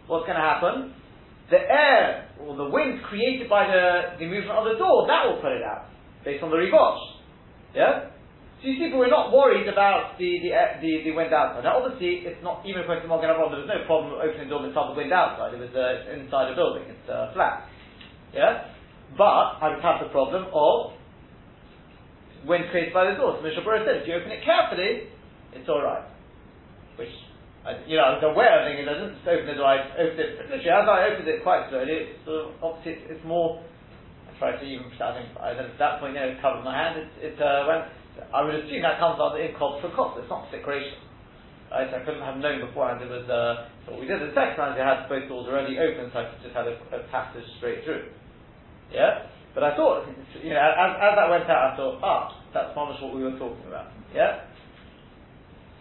what's 0.06 0.30
going 0.30 0.38
to 0.38 0.46
happen? 0.46 0.94
The 1.50 1.58
air, 1.58 2.30
or 2.38 2.54
the 2.54 2.70
wind 2.70 3.02
created 3.10 3.50
by 3.50 3.66
the, 3.66 4.22
the 4.22 4.30
movement 4.30 4.54
of 4.54 4.70
the 4.70 4.78
door, 4.78 5.10
that 5.10 5.26
will 5.26 5.42
put 5.42 5.58
it 5.58 5.66
out, 5.66 5.90
based 6.22 6.46
on 6.46 6.54
the 6.54 6.62
Rivosh. 6.62 7.02
Yeah? 7.74 8.14
So 8.62 8.70
you 8.70 8.78
see, 8.78 8.94
but 8.94 9.02
we're 9.02 9.10
not 9.10 9.34
worried 9.34 9.66
about 9.66 10.22
the 10.22 10.38
the, 10.46 10.54
the, 10.86 11.10
the 11.10 11.14
wind 11.18 11.34
outside. 11.34 11.66
Now, 11.66 11.82
obviously, 11.82 12.30
it's 12.30 12.46
not 12.46 12.62
even 12.62 12.86
according 12.86 13.02
to 13.02 13.10
Mogen 13.10 13.34
Avram. 13.34 13.50
There 13.50 13.66
was 13.66 13.72
no 13.74 13.82
problem 13.90 14.14
opening 14.14 14.46
the 14.46 14.54
door 14.54 14.70
inside 14.70 14.94
the 14.94 14.98
wind 15.02 15.10
outside. 15.10 15.58
It 15.58 15.66
was 15.66 15.74
uh, 15.74 16.14
inside 16.14 16.54
a 16.54 16.56
building. 16.56 16.86
It's 16.94 17.10
uh, 17.10 17.34
flat. 17.34 17.66
Yeah, 18.38 18.70
but 19.18 19.66
I 19.66 19.74
would 19.74 19.82
have 19.82 19.98
the 19.98 20.14
problem 20.14 20.46
of 20.54 20.94
wind 22.46 22.70
created 22.70 22.94
by 22.94 23.10
the 23.10 23.18
door. 23.18 23.34
So 23.34 23.42
Mishnah 23.42 23.66
Berurah 23.66 23.82
said, 23.82 24.06
if 24.06 24.06
you 24.06 24.14
open 24.14 24.30
it 24.30 24.46
carefully, 24.46 25.10
it's 25.58 25.66
all 25.66 25.82
right. 25.82 26.15
Which 26.96 27.16
I, 27.66 27.82
you 27.90 27.98
know, 27.98 28.06
I 28.06 28.22
was 28.22 28.24
aware 28.24 28.62
of 28.62 28.70
it. 28.70 28.78
I 28.78 28.94
didn't 28.94 29.20
open 29.26 29.46
the 29.50 29.58
door. 29.58 29.68
I 29.68 29.84
opened 29.98 30.20
it 30.20 30.32
literally 30.48 30.70
as 30.70 30.88
I 30.88 31.00
opened 31.12 31.28
it 31.28 31.44
quite 31.44 31.68
slowly. 31.70 32.14
It's 32.14 32.22
sort 32.24 32.46
of, 32.46 32.48
obviously, 32.62 33.02
it's, 33.02 33.18
it's 33.18 33.26
more. 33.26 33.64
I 34.30 34.32
tried 34.38 34.62
to 34.62 34.66
even. 34.66 34.88
I 35.02 35.12
think 35.18 35.28
I, 35.36 35.58
at 35.58 35.80
that 35.80 36.00
point, 36.00 36.14
you 36.14 36.22
know, 36.22 36.30
it 36.30 36.42
covered 36.42 36.64
my 36.64 36.76
hand. 36.78 37.02
It, 37.02 37.34
it 37.34 37.38
uh, 37.42 37.66
went. 37.68 37.90
I 38.32 38.46
would 38.46 38.56
assume 38.56 38.86
that 38.86 39.02
comes 39.02 39.20
under 39.20 39.44
cost 39.60 39.84
for 39.84 39.92
cost. 39.92 40.22
It's 40.22 40.30
not 40.32 40.48
psik 40.48 40.64
reisha. 40.64 40.96
Right, 41.72 41.92
I 41.92 42.00
couldn't 42.06 42.22
have 42.22 42.38
known 42.38 42.62
beforehand 42.62 43.02
it 43.02 43.10
was, 43.10 43.28
uh, 43.28 43.68
so 43.84 43.92
what 43.92 44.02
we 44.02 44.08
did 44.08 44.22
the 44.22 44.32
second 44.38 44.56
time, 44.56 44.78
we 44.78 44.86
had 44.86 45.10
both 45.10 45.28
doors 45.28 45.50
already 45.50 45.76
open, 45.76 46.08
so 46.14 46.20
I 46.22 46.32
just 46.40 46.56
had 46.56 46.70
a, 46.70 46.78
a 46.94 47.04
passage 47.12 47.44
straight 47.58 47.84
through. 47.84 48.16
Yeah? 48.94 49.28
But 49.52 49.64
I 49.64 49.76
thought, 49.76 50.08
you 50.40 50.54
know, 50.54 50.62
as, 50.62 50.96
as 50.96 51.14
that 51.18 51.28
went 51.28 51.50
out, 51.50 51.74
I 51.74 51.76
thought, 51.76 52.00
ah, 52.00 52.44
that's 52.54 52.76
much 52.76 53.02
what 53.02 53.16
we 53.16 53.24
were 53.24 53.36
talking 53.36 53.66
about. 53.68 53.92
Yeah? 54.14 54.46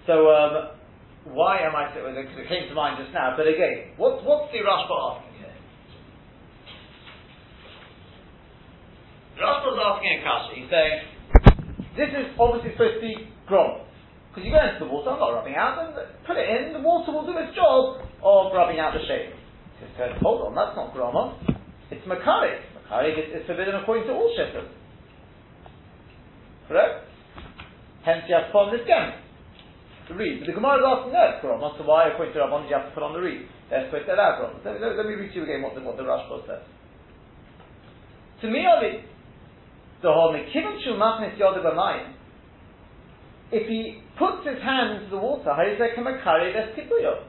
So, 0.06 0.32
um, 0.32 0.73
why 1.24 1.64
am 1.64 1.72
I, 1.72 1.88
because 1.88 2.36
it 2.36 2.48
came 2.48 2.68
to 2.68 2.74
mind 2.74 3.00
just 3.00 3.12
now, 3.14 3.32
but 3.36 3.48
again, 3.48 3.96
what, 3.96 4.20
what's 4.24 4.52
the 4.52 4.60
Rashba 4.60 4.92
asking 4.92 5.34
here? 5.40 5.56
Rashba's 9.40 9.80
asking 9.80 10.10
a 10.12 10.20
question, 10.20 10.52
he's 10.60 10.70
saying, 10.70 10.94
this 11.96 12.10
is 12.12 12.26
obviously 12.36 12.76
supposed 12.76 13.00
to 13.00 13.02
be 13.02 13.14
grom. 13.48 13.88
Because 14.28 14.44
you 14.44 14.52
go 14.52 14.60
into 14.60 14.84
the 14.84 14.90
water, 14.90 15.16
I'm 15.16 15.22
not 15.22 15.32
rubbing 15.32 15.56
out, 15.56 15.80
and 15.80 15.96
put 16.26 16.36
it 16.36 16.44
in, 16.44 16.76
the 16.76 16.84
water 16.84 17.08
will 17.14 17.24
do 17.24 17.38
its 17.38 17.56
job 17.56 18.04
of 18.20 18.52
rubbing 18.52 18.82
out 18.82 18.92
the 18.92 19.00
shade. 19.08 19.32
He 19.80 19.86
said, 19.96 20.20
hold 20.20 20.44
on, 20.44 20.54
that's 20.54 20.76
not 20.76 20.92
grama. 20.92 21.40
It's 21.90 22.04
makari. 22.04 22.60
Makari 22.76 23.16
is, 23.16 23.46
forbidden 23.46 23.76
according 23.76 24.06
to 24.08 24.12
all 24.12 24.28
shittahs. 24.36 24.68
Correct? 26.68 27.08
Hence 28.04 28.24
you 28.28 28.34
have 28.36 28.52
to 28.52 28.76
this 28.76 28.86
gem. 28.86 29.23
The 30.08 30.14
reed. 30.14 30.40
But 30.40 30.52
the 30.52 30.56
Gemara 30.56 30.78
is 30.78 30.84
asking, 30.84 31.12
no, 31.16 31.22
it's 31.32 31.40
grama, 31.40 31.72
so 31.78 31.84
why 31.88 32.12
according 32.12 32.34
to 32.36 32.40
Rabban 32.44 32.68
you 32.68 32.76
have 32.76 32.88
to 32.88 32.92
put 32.92 33.02
on 33.02 33.16
the 33.16 33.24
reed? 33.24 33.48
They're 33.70 33.88
supposed 33.88 34.04
to 34.04 34.12
allow 34.12 34.36
grama. 34.36 34.60
Let, 34.60 34.80
let, 34.80 35.00
let, 35.00 35.06
me 35.08 35.16
read 35.16 35.32
to 35.32 35.36
you 35.40 35.44
again 35.48 35.64
what 35.64 35.72
the, 35.72 35.80
what 35.80 35.96
the 35.96 36.04
Rashba 36.04 36.44
says. 36.44 36.64
To 38.42 38.46
me, 38.52 38.60
the 40.04 40.12
whole 40.12 40.36
Mekivan 40.36 40.76
Shu 40.84 40.92
Machnis 41.00 41.40
Yodah 41.40 41.64
if 43.52 43.68
he 43.68 44.02
puts 44.18 44.46
his 44.46 44.58
hand 44.62 44.98
into 44.98 45.10
the 45.10 45.18
water, 45.18 45.54
like 45.54 45.94
makari 45.94 46.50
kibuyo. 46.74 47.22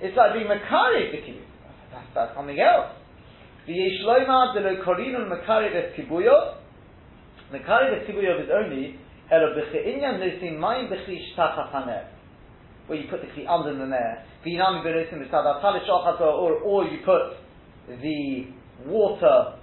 It's 0.00 0.16
like 0.16 0.34
being 0.34 0.50
makari 0.50 1.12
the 1.12 1.18
kibuyo. 1.22 1.46
That's, 1.92 2.06
that's 2.14 2.34
something 2.34 2.58
else. 2.58 2.96
The 3.66 3.72
yeshloima 3.72 4.54
de 4.54 4.60
lo 4.60 4.82
korinun 4.84 5.30
makari 5.30 5.70
des 5.70 5.94
kibuyo. 5.94 6.56
Makari 7.52 7.94
des 7.94 8.10
kibuyo 8.10 8.42
is 8.42 8.50
only 8.50 8.98
where 12.86 12.98
you 12.98 13.08
put 13.08 13.20
the 13.20 13.28
kli 13.28 13.48
under 13.48 13.72
the 13.72 13.84
atalish 14.44 15.88
or 15.88 16.52
or 16.60 16.84
you 16.84 16.98
put 17.04 17.36
the 17.88 18.46
water, 18.86 19.54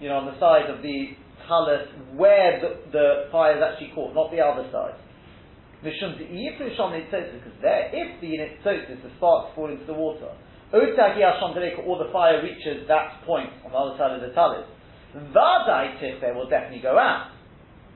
you 0.00 0.08
know, 0.08 0.16
on 0.16 0.26
the 0.26 0.38
side 0.40 0.70
of 0.70 0.82
the 0.82 1.16
talis 1.46 1.88
where 2.16 2.60
the, 2.60 2.90
the 2.92 3.28
fire 3.30 3.56
is 3.56 3.62
actually 3.62 3.92
caught, 3.94 4.14
not 4.14 4.30
the 4.30 4.40
other 4.40 4.68
side. 4.72 4.94
Because 5.82 6.24
there, 7.60 7.90
if 7.92 8.20
the 8.20 8.38
nitzotis, 8.38 9.02
the 9.02 9.10
sparks 9.18 9.54
fall 9.54 9.70
into 9.70 9.84
the 9.84 9.92
water, 9.92 10.32
or 10.72 10.80
the 10.80 12.08
fire 12.10 12.42
reaches 12.42 12.88
that 12.88 13.20
point 13.26 13.50
on 13.64 13.70
the 13.72 13.76
other 13.76 13.98
side 13.98 14.12
of 14.16 14.22
the 14.22 14.34
talis, 14.34 14.64
Vadai 15.14 16.00
there 16.20 16.34
will 16.34 16.48
definitely 16.48 16.80
go 16.80 16.98
out. 16.98 17.33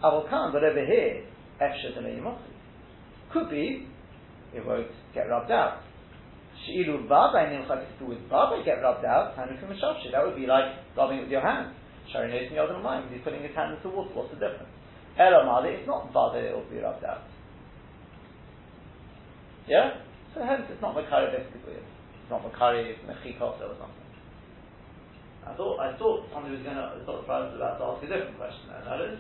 Avokan, 0.03 0.53
but 0.53 0.63
over 0.63 0.85
here, 0.85 1.25
Efshat 1.61 1.99
and 1.99 2.37
Could 3.33 3.51
be, 3.51 3.89
it 4.55 4.65
won't 4.65 4.87
get 5.15 5.29
rubbed 5.29 5.51
out. 5.51 5.83
Shi'ilu 6.63 7.09
Vadai 7.09 7.51
Nimchak 7.51 8.09
with 8.09 8.19
Vadai 8.31 8.65
get 8.65 8.83
rubbed 8.83 9.05
out, 9.05 9.35
that 9.37 10.25
would 10.25 10.37
be 10.37 10.47
like 10.47 10.75
rubbing 10.97 11.19
it 11.19 11.23
with 11.23 11.31
your 11.31 11.43
hand. 11.43 11.75
Shari 12.13 12.31
knows 12.31 12.51
in 12.51 12.57
Yodam 12.57 12.83
mind, 12.83 13.11
he's 13.13 13.23
putting 13.23 13.43
his 13.43 13.55
hand 13.55 13.77
into 13.77 13.89
water, 13.95 14.11
what's 14.15 14.31
the 14.31 14.37
difference? 14.41 14.71
Elamadi, 15.19 15.79
it's 15.79 15.87
not 15.87 16.13
bad 16.15 16.39
it 16.43 16.55
will 16.55 16.65
be 16.71 16.79
rubbed 16.79 17.05
out. 17.05 17.25
Yeah? 19.67 20.01
So 20.35 20.41
hence 20.41 20.63
it's 20.71 20.81
not 20.81 20.95
Makari 20.95 21.35
Beskibuyah. 21.35 21.83
It's 21.83 22.31
not 22.31 22.43
Makari 22.47 22.95
Mechikos 23.05 23.61
or 23.61 23.77
something. 23.77 24.07
I 25.47 25.55
thought 25.55 25.81
I 25.81 25.97
thought 25.97 26.29
somebody 26.33 26.57
was 26.57 26.65
gonna 26.65 26.93
I 27.01 27.05
thought 27.05 27.25
Friday 27.25 27.49
was 27.49 27.57
about 27.57 27.79
to 27.79 27.85
ask 27.85 28.05
a 28.05 28.07
different 28.07 28.37
question 28.37 28.69
there, 28.69 28.85
that 28.85 29.01
is. 29.13 29.19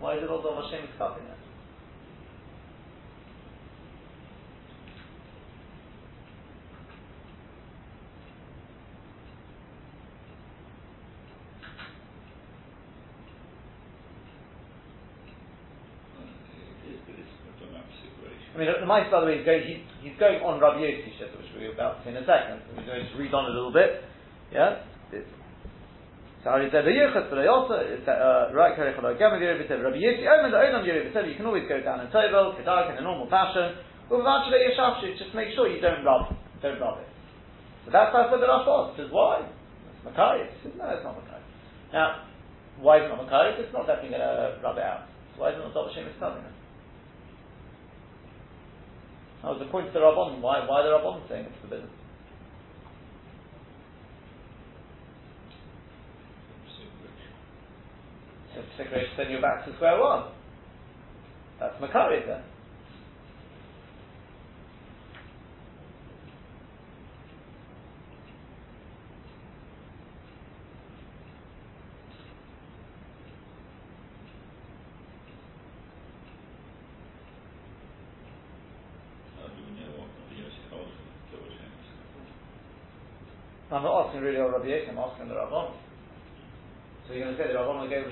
Why 0.00 0.16
is 0.16 0.24
it 0.24 0.30
also 0.30 0.60
Hashem 0.60 0.82
is 0.82 0.90
cutting 0.98 1.22
it? 1.22 1.38
I 18.52 18.58
mean, 18.60 18.68
the 18.68 18.84
mice, 18.84 19.08
by 19.08 19.24
the 19.24 19.26
way, 19.32 19.40
is 19.40 19.46
going, 19.48 19.64
he, 19.64 19.80
he's 20.04 20.18
going 20.20 20.44
on 20.44 20.60
Rabbi 20.60 20.84
Yossi 20.84 21.08
which 21.40 21.48
we're 21.56 21.72
about 21.72 22.04
to 22.04 22.12
in 22.12 22.20
a 22.20 22.26
second. 22.28 22.60
We're 22.76 22.84
going 22.84 23.08
to 23.08 23.16
read 23.16 23.32
on 23.32 23.48
a 23.48 23.54
little 23.54 23.72
bit. 23.72 24.04
Yeah? 24.52 24.84
So 26.44 26.58
he 26.58 26.66
said, 26.74 26.82
"V'yichas 26.82 27.30
v'layota." 27.30 28.02
Uh, 28.02 28.50
right, 28.52 28.74
Kerech 28.74 28.98
Gamma 28.98 29.38
Yerev 29.38 29.62
said, 29.68 29.78
"Rabbi 29.78 29.96
the 29.96 31.28
you 31.30 31.36
can 31.38 31.46
always 31.46 31.68
go 31.70 31.80
down 31.80 32.00
in 32.02 32.10
Tovel, 32.10 32.58
Kedark 32.58 32.90
in 32.90 32.98
a 32.98 33.02
normal 33.06 33.30
fashion. 33.30 33.78
Just 34.10 35.34
make 35.34 35.54
sure 35.54 35.70
you 35.70 35.80
don't 35.80 36.04
rub, 36.04 36.34
don't 36.60 36.80
rub 36.80 36.98
it." 36.98 37.06
So 37.86 37.90
that's 37.94 38.10
how 38.10 38.26
the 38.28 38.42
Rashi 38.42 38.96
says. 38.96 39.06
Why? 39.10 39.46
It's 40.02 40.04
says, 40.66 40.72
"No, 40.76 40.90
it's 40.90 41.04
not 41.04 41.14
Makai." 41.14 41.38
Now, 41.92 42.26
why 42.80 42.98
is 42.98 43.04
it 43.06 43.08
not 43.14 43.22
Makai? 43.22 43.60
It's 43.62 43.72
not 43.72 43.86
definitely 43.86 44.18
going 44.18 44.26
to 44.26 44.58
rub 44.62 44.76
it 44.76 44.82
out. 44.82 45.06
So 45.34 45.42
why 45.42 45.50
is 45.50 45.56
it 45.56 45.62
not 45.62 45.74
Dr. 45.74 45.94
Shemus 45.94 46.18
telling 46.18 46.42
it? 46.42 46.61
That 49.42 49.48
was 49.48 49.58
the 49.58 49.66
point 49.66 49.86
to 49.88 49.92
the 49.92 49.98
Rabban. 49.98 50.40
Why, 50.40 50.64
why 50.66 50.82
the 50.82 50.90
Rabban 50.94 51.28
saying 51.28 51.46
it's 51.46 51.60
forbidden? 51.60 51.90
Sikrish, 58.78 59.16
then 59.16 59.30
you're 59.30 59.42
back 59.42 59.66
to 59.66 59.74
square 59.74 60.00
one. 60.00 60.32
That's 61.60 61.74
Makari 61.76 62.26
then. 62.26 62.42
I'm 83.72 83.82
not 83.84 84.06
asking 84.08 84.11
really 84.22 84.38
on 84.38 84.52
Rabbi 84.52 84.66
Yosef, 84.68 84.90
I'm 84.90 84.98
asking 84.98 85.28
the 85.28 85.34
Rabban. 85.34 85.74
So 87.06 87.14
you're 87.14 87.24
going 87.26 87.36
to 87.36 87.42
say 87.42 87.48
the 87.50 87.58
Rabbanon 87.58 87.90
gave 87.90 88.06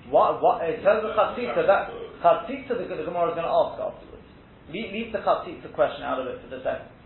What, 0.09 0.41
what, 0.41 0.63
in 0.69 0.81
terms 0.81 1.03
of 1.03 1.11
chatzitza, 1.11 1.67
that 1.67 1.91
chatzitza 2.23 2.69
the, 2.69 2.95
the 2.95 3.03
Gemara 3.03 3.29
is 3.29 3.35
going 3.35 3.43
to 3.43 3.51
ask 3.51 3.75
afterwards. 3.75 4.23
Leave, 4.71 4.93
leave 4.93 5.11
the 5.11 5.19
chatzitza 5.19 5.73
question 5.73 6.03
out 6.03 6.19
of 6.19 6.27
it 6.27 6.39
for 6.41 6.47
the 6.47 6.63
second. 6.63 6.96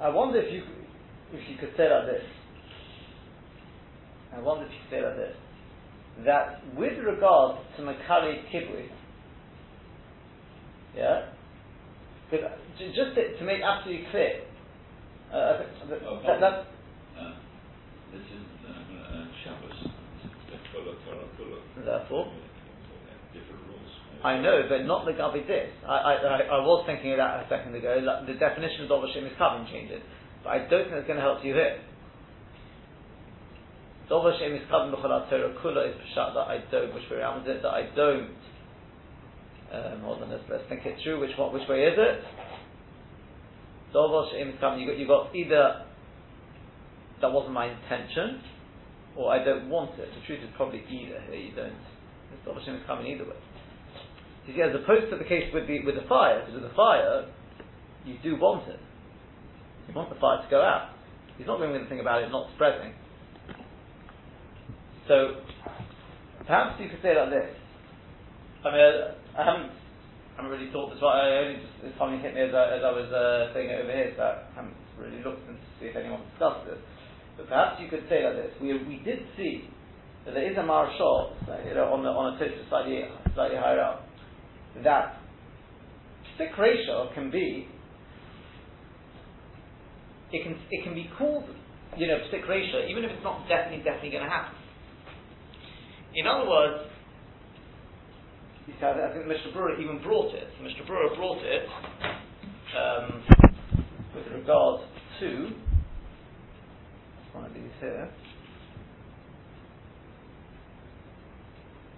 I 0.00 0.08
wonder 0.08 0.40
if 0.40 0.52
you 0.52 0.62
if 1.32 1.48
you 1.48 1.56
could 1.58 1.76
say 1.76 1.88
like 1.90 2.06
this. 2.06 2.24
I 4.34 4.40
wonder 4.40 4.64
if 4.64 4.72
you 4.72 4.78
could 4.88 4.90
say 4.90 5.04
like 5.04 5.16
this. 5.16 5.36
That 6.24 6.62
with 6.76 6.98
regard 7.04 7.58
to 7.76 7.82
Makari 7.82 8.42
Kibui, 8.52 8.88
yeah, 10.96 11.26
because 12.30 12.50
just 12.78 13.14
to, 13.14 13.38
to 13.38 13.44
make 13.44 13.62
absolutely 13.62 14.06
clear, 14.10 14.42
uh, 15.32 15.58
that, 15.88 15.98
Oh, 16.06 16.20
that, 16.24 16.40
Uh, 17.18 17.34
This 18.12 18.22
is 18.22 18.44
uh, 18.66 18.72
uh, 18.72 19.26
Shabbos. 19.44 19.90
Therefore. 21.84 22.32
I 24.22 24.36
know, 24.38 24.68
but 24.68 24.84
not 24.84 25.06
the 25.06 25.12
Gabi 25.12 25.46
this. 25.46 25.72
I, 25.88 26.12
I, 26.12 26.40
I, 26.44 26.60
was 26.60 26.84
thinking 26.84 27.12
of 27.12 27.18
that 27.18 27.40
a 27.40 27.46
second 27.48 27.74
ago. 27.74 28.04
Like 28.04 28.26
the 28.28 28.36
definition 28.36 28.84
of 28.84 28.92
Dovashim 28.92 29.24
is 29.24 29.32
covering 29.38 29.64
changes, 29.72 30.02
but 30.44 30.50
I 30.50 30.58
don't 30.68 30.92
think 30.92 31.00
it's 31.00 31.08
going 31.08 31.16
to 31.16 31.24
help 31.24 31.40
you 31.40 31.54
here. 31.54 31.80
Dovashim 34.10 34.60
is 34.60 34.64
covering 34.68 34.92
B'cholat 34.92 35.30
Torah 35.30 35.56
Kula 35.64 35.88
is 35.88 35.96
Peshat 35.96 36.34
that 36.36 36.52
I 36.52 36.60
don't, 36.70 36.92
which 36.92 37.08
around 37.10 37.48
is 37.48 37.56
it, 37.56 37.62
that 37.62 37.72
I 37.72 37.88
don't. 37.96 38.36
Um, 39.72 40.00
hold 40.04 40.20
on, 40.20 40.30
let's, 40.30 40.44
let's 40.50 40.68
think 40.68 40.84
it 40.84 41.00
through. 41.02 41.20
Which 41.20 41.32
which 41.38 41.68
way 41.68 41.88
is 41.88 41.96
it? 41.96 42.20
Dovashim 43.94 44.52
is 44.52 44.60
covering, 44.60 44.84
you 44.84 44.86
got, 44.86 44.98
you 44.98 45.06
got 45.06 45.34
either 45.34 45.86
that 47.22 47.32
wasn't 47.32 47.54
my 47.54 47.72
intention, 47.72 48.44
or 49.16 49.32
I 49.32 49.42
don't 49.42 49.70
want 49.70 49.98
it. 49.98 50.08
The 50.12 50.26
truth 50.26 50.44
is 50.44 50.50
probably 50.56 50.84
either 50.84 51.34
you 51.34 51.56
don't. 51.56 51.72
Dovashim 52.44 52.76
is 52.76 52.86
coming 52.86 53.06
either 53.06 53.24
way. 53.24 53.40
As 54.48 54.74
opposed 54.74 55.12
to 55.12 55.16
the 55.16 55.28
case 55.28 55.52
with 55.54 55.68
the 55.68 55.84
with 55.84 55.94
the 55.94 56.08
fire, 56.08 56.40
because 56.40 56.54
with 56.60 56.66
the 56.66 56.74
fire, 56.74 57.28
you 58.04 58.16
do 58.22 58.34
want 58.34 58.66
it. 58.68 58.80
You 59.86 59.94
want 59.94 60.08
the 60.08 60.18
fire 60.18 60.42
to 60.42 60.50
go 60.50 60.58
out. 60.58 60.90
He's 61.38 61.46
not 61.46 61.58
doing 61.58 61.76
anything 61.76 62.00
about 62.00 62.22
it 62.22 62.30
not 62.30 62.50
spreading. 62.56 62.92
So, 65.06 65.40
perhaps 66.46 66.80
you 66.80 66.88
could 66.88 67.02
say 67.02 67.14
like 67.14 67.30
this. 67.30 67.50
I 68.64 68.68
mean, 68.74 68.82
I 69.38 69.42
haven't, 69.44 69.70
I 69.70 70.42
haven't 70.42 70.50
really 70.50 70.72
thought 70.72 70.90
this. 70.90 70.98
I 70.98 71.46
only 71.46 71.62
just 71.62 71.74
it 71.86 71.94
suddenly 71.94 72.20
hit 72.20 72.34
me 72.34 72.42
as 72.42 72.54
I, 72.54 72.76
as 72.76 72.82
I 72.82 72.92
was 72.92 73.08
uh, 73.08 73.54
saying 73.54 73.70
it 73.70 73.80
over 73.80 73.92
here, 73.92 74.12
so 74.18 74.22
I 74.22 74.44
haven't 74.54 74.76
really 74.98 75.22
looked 75.22 75.46
and 75.46 75.56
to 75.56 75.68
see 75.78 75.88
if 75.88 75.96
anyone 75.96 76.26
discussed 76.34 76.66
this. 76.66 76.80
But 77.38 77.48
perhaps 77.48 77.78
you 77.78 77.88
could 77.88 78.04
say 78.10 78.26
like 78.26 78.36
this: 78.36 78.52
We 78.60 78.74
we 78.84 79.00
did 79.06 79.24
see 79.38 79.70
that 80.26 80.34
there 80.34 80.44
is 80.44 80.58
a 80.58 80.66
Maharshal, 80.66 81.38
you 81.64 81.74
know, 81.74 81.88
on 81.94 82.02
the 82.02 82.10
on 82.10 82.34
a 82.34 82.68
slightly 82.68 83.06
slightly 83.32 83.56
higher 83.56 83.80
up 83.80 84.09
that 84.82 85.16
psik 86.38 86.54
reisha 86.56 87.12
can 87.14 87.30
be 87.30 87.68
it 90.32 90.42
can 90.44 90.56
it 90.70 90.84
can 90.84 90.94
be 90.94 91.10
called 91.18 91.44
you 91.96 92.06
know 92.06 92.18
psik 92.30 92.46
reisha 92.46 92.88
even 92.88 93.04
if 93.04 93.10
it's 93.10 93.24
not 93.24 93.46
definitely 93.48 93.84
definitely 93.84 94.10
going 94.10 94.24
to 94.24 94.30
happen. 94.30 94.56
In 96.14 96.26
other 96.26 96.48
words, 96.48 96.90
you 98.66 98.74
see, 98.78 98.86
I 98.86 99.12
think 99.12 99.26
Mishnah 99.26 99.52
Berurah 99.52 99.80
even 99.80 100.02
brought 100.02 100.34
it. 100.34 100.48
Mishnah 100.62 100.84
Berurah 100.84 101.16
brought 101.16 101.42
it 101.42 101.66
um, 102.76 103.22
with 104.14 104.26
regard 104.32 104.82
to 105.20 105.50
one 107.32 107.44
of 107.44 107.54
these 107.54 107.62
here. 107.80 108.10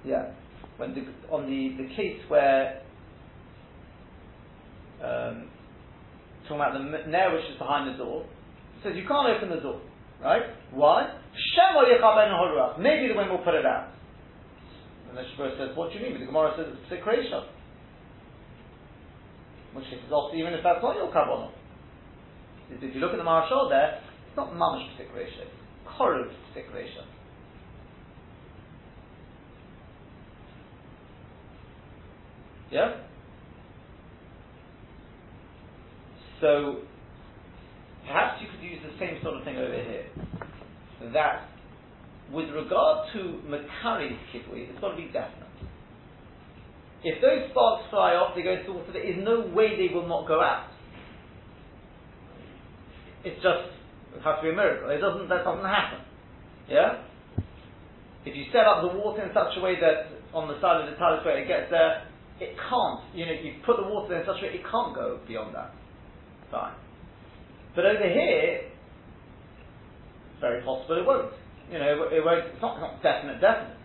Yeah, 0.05 0.33
when 0.77 0.95
the, 0.95 1.03
on 1.33 1.47
the, 1.47 1.83
the 1.83 1.89
case 1.95 2.21
where 2.29 2.83
um, 5.03 5.49
talking 6.49 6.57
about 6.57 6.75
the 6.75 7.11
nail 7.11 7.35
which 7.35 7.51
is 7.51 7.59
behind 7.59 7.93
the 7.93 7.99
door, 7.99 8.27
says 8.83 8.93
you 8.97 9.07
can't 9.07 9.29
open 9.29 9.51
the 9.51 9.61
door, 9.61 9.81
right? 10.23 10.43
Why? 10.73 11.19
Maybe 12.79 13.09
the 13.09 13.17
wind 13.17 13.31
will 13.31 13.45
put 13.45 13.55
it 13.55 13.67
out. 13.67 13.91
And 15.09 15.19
the 15.19 15.23
Shabbos 15.37 15.59
says, 15.59 15.77
what 15.77 15.93
do 15.93 15.99
you 15.99 16.05
mean? 16.05 16.19
The 16.19 16.27
Gemara 16.27 16.55
says 16.57 16.67
it's 16.73 16.89
psik 16.89 17.05
reisha. 17.05 17.45
Which 19.75 19.87
is 19.87 20.11
also 20.11 20.35
even 20.37 20.53
if 20.55 20.61
that's 20.63 20.83
not 20.83 20.97
your 20.97 21.13
carbon. 21.13 21.53
If 22.71 22.95
you 22.95 23.01
look 23.01 23.13
at 23.13 23.19
the 23.19 23.25
Maharshal 23.25 23.69
there, 23.69 24.01
it's 24.29 24.37
not 24.37 24.53
mamish 24.53 24.89
psik 24.97 25.13
reisha, 25.13 25.45
it's 25.45 25.53
korov 25.87 26.33
psik 26.55 26.71
reisha. 26.73 27.05
Yeah? 32.73 32.97
So, 36.41 36.79
perhaps 38.07 38.41
you 38.41 38.49
could 38.51 38.65
use 38.65 38.81
the 38.83 38.99
same 38.99 39.23
sort 39.23 39.37
of 39.37 39.45
thing 39.45 39.59
over 39.59 39.75
here. 39.75 40.07
That, 41.13 41.49
with 42.33 42.49
regard 42.51 43.13
to 43.13 43.41
Makari's 43.47 44.19
kibui, 44.33 44.71
it's 44.71 44.81
got 44.81 44.93
to 44.93 44.97
be 44.97 45.07
definite. 45.13 45.43
If 47.05 47.21
those 47.21 47.51
sparks 47.51 47.85
fly 47.91 48.15
off, 48.15 48.35
they 48.35 48.43
go 48.43 48.53
into 48.53 48.67
the 48.67 48.73
water, 48.73 48.93
there 48.93 49.05
is 49.05 49.17
no 49.23 49.47
way 49.55 49.77
they 49.77 49.93
will 49.93 50.09
not 50.09 50.27
go 50.27 50.41
out. 50.41 50.69
It's 53.25 53.37
just, 53.43 53.71
it 54.17 54.23
has 54.23 54.39
to 54.39 54.43
be 54.43 54.51
a 54.51 54.57
miracle. 54.57 54.91
It 54.91 54.99
doesn't, 54.99 55.29
that 55.29 55.45
doesn't 55.45 55.65
happen. 55.65 56.01
Yeah? 56.69 57.03
If 58.25 58.35
you 58.35 58.47
set 58.53 58.67
up 58.67 58.83
the 58.83 58.97
water 58.97 59.23
in 59.23 59.31
such 59.35 59.59
a 59.59 59.61
way 59.61 59.77
that 59.81 60.15
on 60.33 60.49
the 60.49 60.59
side 60.61 60.81
of 60.81 60.91
the 60.91 60.97
talus 60.97 61.23
it 61.27 61.49
gets 61.49 61.71
there, 61.71 62.07
it 62.41 62.57
can't, 62.57 63.01
you 63.15 63.27
know, 63.27 63.33
you 63.33 63.61
put 63.65 63.77
the 63.77 63.85
water 63.85 64.09
there 64.09 64.21
in 64.21 64.27
such 64.27 64.43
a 64.43 64.47
way, 64.47 64.55
it 64.55 64.65
can't 64.71 64.95
go 64.95 65.21
beyond 65.27 65.55
that. 65.55 65.75
Fine. 66.51 66.75
But 67.75 67.87
over 67.87 68.09
here, 68.09 68.69
it's 70.33 70.41
very 70.41 70.63
possible 70.63 70.99
it 70.99 71.07
won't. 71.07 71.33
You 71.71 71.79
know, 71.79 72.09
it 72.13 72.25
won't, 72.25 72.47
it's 72.47 72.61
not, 72.61 72.81
not 72.81 73.03
definite, 73.03 73.41
definite. 73.41 73.77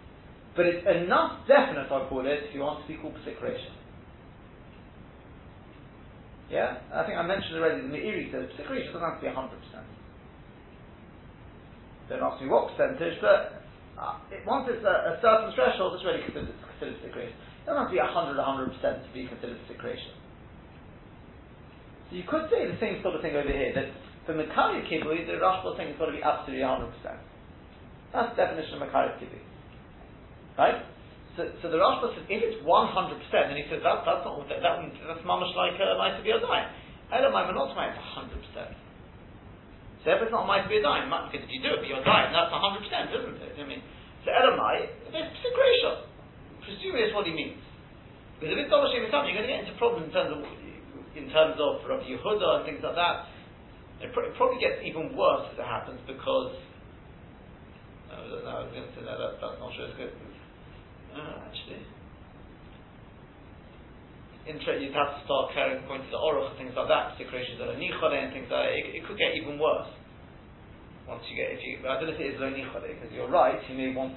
But 0.55 0.65
it's 0.65 0.85
enough 0.87 1.47
definite, 1.47 1.85
I 1.87 2.09
call 2.09 2.25
it, 2.25 2.49
if 2.49 2.53
you 2.53 2.61
want 2.61 2.81
to 2.81 2.87
be 2.87 2.99
called 2.99 3.13
psik 3.23 3.39
reisha. 3.39 3.71
Yeah? 6.49 6.79
I 6.93 7.05
think 7.05 7.17
I 7.17 7.23
mentioned 7.23 7.55
already, 7.55 7.85
in 7.85 7.91
the 7.91 7.97
Meiri 7.97 8.31
says 8.31 8.49
psik 8.57 8.67
reisha 8.67 8.91
doesn't 8.91 9.05
have 9.05 9.21
to 9.21 9.27
be 9.27 9.31
100%. 9.31 9.49
Don't 12.09 12.23
ask 12.23 12.41
me 12.41 12.47
what 12.47 12.71
percentage, 12.71 13.19
but 13.21 13.61
uh, 13.99 14.17
it, 14.31 14.45
once 14.47 14.67
it's 14.71 14.83
a, 14.83 14.95
a 15.13 15.19
certain 15.21 15.51
threshold, 15.53 15.93
it's 15.95 16.05
really 16.05 16.23
considered, 16.23 16.55
considered. 16.79 17.33
It 17.67 17.75
doesn't 17.75 17.83
have 17.83 17.91
to 17.91 17.99
be 17.99 17.99
100, 17.99 18.39
100% 18.39 18.79
to 18.79 19.09
be 19.11 19.27
considered 19.27 19.59
psik 19.67 19.83
reisha. 19.83 20.15
So 22.07 22.15
you 22.15 22.23
could 22.23 22.47
say 22.47 22.63
the 22.63 22.79
same 22.79 23.03
sort 23.03 23.19
of 23.19 23.19
thing 23.19 23.35
over 23.35 23.51
here, 23.51 23.75
that 23.75 23.91
for 24.23 24.39
Makari 24.39 24.87
Kibui, 24.87 25.27
the 25.27 25.35
Rashba 25.43 25.75
thing 25.75 25.91
has 25.91 25.99
got 25.99 26.07
to 26.07 26.15
be 26.15 26.23
absolutely 26.23 26.63
100%. 26.63 26.87
That's 28.15 28.31
the 28.31 28.39
definition 28.39 28.79
of 28.79 28.87
Makari 28.87 29.19
Kibui. 29.19 29.43
Right? 30.55 30.79
So, 31.35 31.51
so 31.59 31.67
the 31.67 31.75
Rashba 31.75 32.15
says, 32.15 32.23
if 32.31 32.39
it's 32.39 32.63
100%, 32.63 32.71
then 33.35 33.59
he 33.59 33.67
says, 33.67 33.83
that, 33.83 34.07
that's 34.07 34.23
not, 34.23 34.47
that, 34.47 34.63
that, 34.63 34.87
that's 35.03 35.27
mamash 35.27 35.51
like 35.51 35.75
uh, 35.75 35.91
a 35.91 35.99
might 35.99 36.23
be 36.23 36.31
a 36.31 36.39
dime. 36.39 36.71
Elamai 37.11 37.51
monotomai, 37.51 37.91
it's 37.91 37.99
100%. 38.15 38.31
So 40.07 40.15
if 40.15 40.23
it's 40.23 40.31
not 40.31 40.47
might 40.47 40.71
be 40.71 40.79
a 40.79 40.83
dime, 40.87 41.11
because 41.11 41.43
if 41.43 41.51
you 41.51 41.59
do 41.59 41.75
it, 41.75 41.83
but 41.83 41.87
you're 41.91 42.07
dying, 42.07 42.31
that's 42.31 42.47
100%, 42.47 42.79
isn't 43.11 43.43
it? 43.43 43.59
I 43.59 43.67
mean, 43.67 43.83
so 44.23 44.31
Elamai, 44.31 44.87
it's 45.11 45.35
psik 45.43 45.51
reisha. 45.51 46.15
Presumably 46.67 47.07
that's 47.07 47.15
what 47.15 47.23
he 47.23 47.31
means. 47.31 47.63
Because 48.37 48.53
if 48.53 48.59
it's 48.59 48.69
Dollar 48.69 48.91
Shem 48.91 49.07
you're 49.07 49.09
going 49.09 49.47
to 49.47 49.49
get 49.49 49.63
into 49.63 49.73
problems 49.79 50.11
in 50.11 50.13
terms 50.13 50.31
of 50.35 50.43
in 51.17 51.25
terms 51.33 51.57
of 51.57 51.81
Rabbi 51.81 52.05
Yehuda 52.05 52.61
and 52.61 52.63
things 52.69 52.83
like 52.85 52.93
that, 52.93 53.25
it, 54.05 54.13
pr- 54.13 54.29
it, 54.29 54.37
probably 54.37 54.61
gets 54.61 54.77
even 54.85 55.17
worse 55.17 55.49
as 55.49 55.57
it 55.57 55.65
happens 55.65 55.97
because. 56.05 56.53
No, 58.13 58.21
no, 58.21 58.51
I 58.51 58.61
was 58.67 58.71
going 58.71 58.85
to 58.85 58.93
say 58.93 59.01
that, 59.01 59.17
that 59.17 59.41
that's 59.41 59.57
not 59.57 59.73
sure 59.73 59.89
it's 59.89 59.97
good. 59.97 60.13
Uh, 61.17 61.49
actually. 61.49 61.81
Intra, 64.47 64.79
you'd 64.79 64.95
have 64.95 65.17
to 65.17 65.21
start 65.27 65.51
carrying 65.51 65.83
points 65.89 66.07
to 66.13 66.15
Oroch 66.15 66.55
and 66.55 66.57
things 66.61 66.75
like 66.77 66.87
that, 66.87 67.19
situations 67.19 67.59
that 67.59 67.67
are 67.67 67.75
nichale 67.75 68.15
and 68.15 68.31
things 68.31 68.47
like 68.47 68.63
that. 68.63 68.77
It, 68.77 68.85
it, 68.95 69.03
could 69.03 69.19
get 69.19 69.35
even 69.35 69.59
worse. 69.59 69.91
Once 71.03 71.25
you 71.27 71.35
get, 71.35 71.51
if 71.51 71.59
you, 71.65 71.83
I 71.83 71.99
don't 71.99 72.07
know 72.07 72.15
if 72.15 72.21
it 72.21 72.31
is 72.31 72.39
lo 72.39 72.47
nichale, 72.47 72.87
because 72.87 73.11
you're 73.11 73.27
right, 73.27 73.59
you 73.67 73.75
may 73.75 73.91
want 73.91 74.15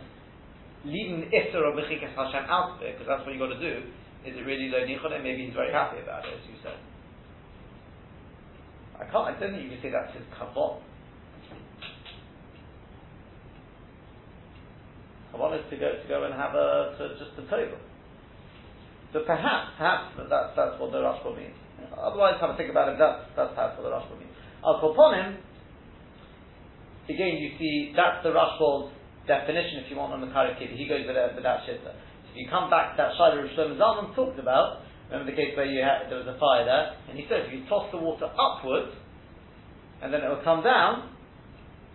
leaving 0.85 1.21
the 1.21 1.29
Isser 1.29 1.61
of 1.61 1.77
Bechikas 1.77 2.16
Hashem 2.16 2.49
out 2.49 2.81
it, 2.83 2.97
because 2.97 3.07
that's 3.07 3.25
what 3.27 3.33
you've 3.33 3.43
got 3.43 3.53
to 3.53 3.61
do. 3.61 3.85
Is 4.25 4.37
it 4.37 4.45
really 4.45 4.69
lo 4.69 4.81
nichale? 4.85 5.23
Maybe 5.23 5.47
he's 5.47 5.55
very 5.55 5.73
happy 5.73 6.01
about 6.01 6.25
it, 6.25 6.35
as 6.37 6.45
you 6.49 6.57
said. 6.62 6.77
I 9.01 9.05
can't, 9.09 9.33
I 9.33 9.40
don't 9.40 9.57
think 9.57 9.64
you 9.64 9.73
can 9.73 9.81
say 9.81 9.90
that's 9.90 10.12
his 10.12 10.25
kavon. 10.37 10.81
Kavon 15.33 15.57
is 15.57 15.64
to 15.71 15.77
go, 15.77 15.88
to 15.97 16.07
go 16.09 16.25
and 16.25 16.35
have 16.35 16.53
a, 16.53 16.97
to, 17.01 17.16
just 17.16 17.33
a 17.40 17.45
table. 17.49 17.81
So 19.12 19.25
perhaps, 19.25 19.73
perhaps 19.79 20.12
that's, 20.29 20.53
that's 20.55 20.77
what 20.79 20.93
the 20.93 21.01
Rashba 21.01 21.33
means. 21.37 21.57
Otherwise, 21.97 22.37
have 22.40 22.51
a 22.51 22.57
think 22.57 22.71
about 22.71 22.93
it, 22.93 22.97
that's, 23.01 23.25
that's 23.37 23.53
perhaps 23.57 23.81
what 23.81 23.88
the 23.88 23.95
Rashba 23.97 24.21
means. 24.21 24.33
Al 24.64 24.81
Koponim, 24.85 25.40
again, 27.09 27.40
you 27.40 27.57
see, 27.59 27.93
that's 27.97 28.23
the 28.23 28.31
Rashba's 28.31 28.93
definition, 29.31 29.87
if 29.87 29.87
you 29.87 29.95
want, 29.95 30.11
on 30.11 30.19
the 30.19 30.35
Karikid. 30.35 30.75
He 30.75 30.90
goes 30.90 31.07
with, 31.07 31.14
that, 31.14 31.62
shitta. 31.62 31.95
If 32.31 32.35
you 32.35 32.51
come 32.51 32.66
back 32.66 32.95
to 32.95 33.07
that 33.07 33.14
Shiloh 33.14 33.47
Rosh 33.47 33.55
Zalman 33.55 34.11
talked 34.19 34.43
about, 34.43 34.83
remember 35.07 35.31
the 35.31 35.38
case 35.38 35.55
where 35.55 35.71
you 35.71 35.83
had, 35.87 36.11
there 36.11 36.19
was 36.19 36.27
a 36.27 36.38
fire 36.38 36.66
there, 36.66 36.99
and 37.07 37.14
he 37.14 37.27
said 37.31 37.47
if 37.47 37.55
you 37.55 37.62
toss 37.71 37.87
the 37.95 37.99
water 37.99 38.27
upwards, 38.27 38.95
and 40.03 40.11
then 40.11 40.23
it 40.23 40.29
will 40.29 40.43
come 40.43 40.62
down. 40.62 41.14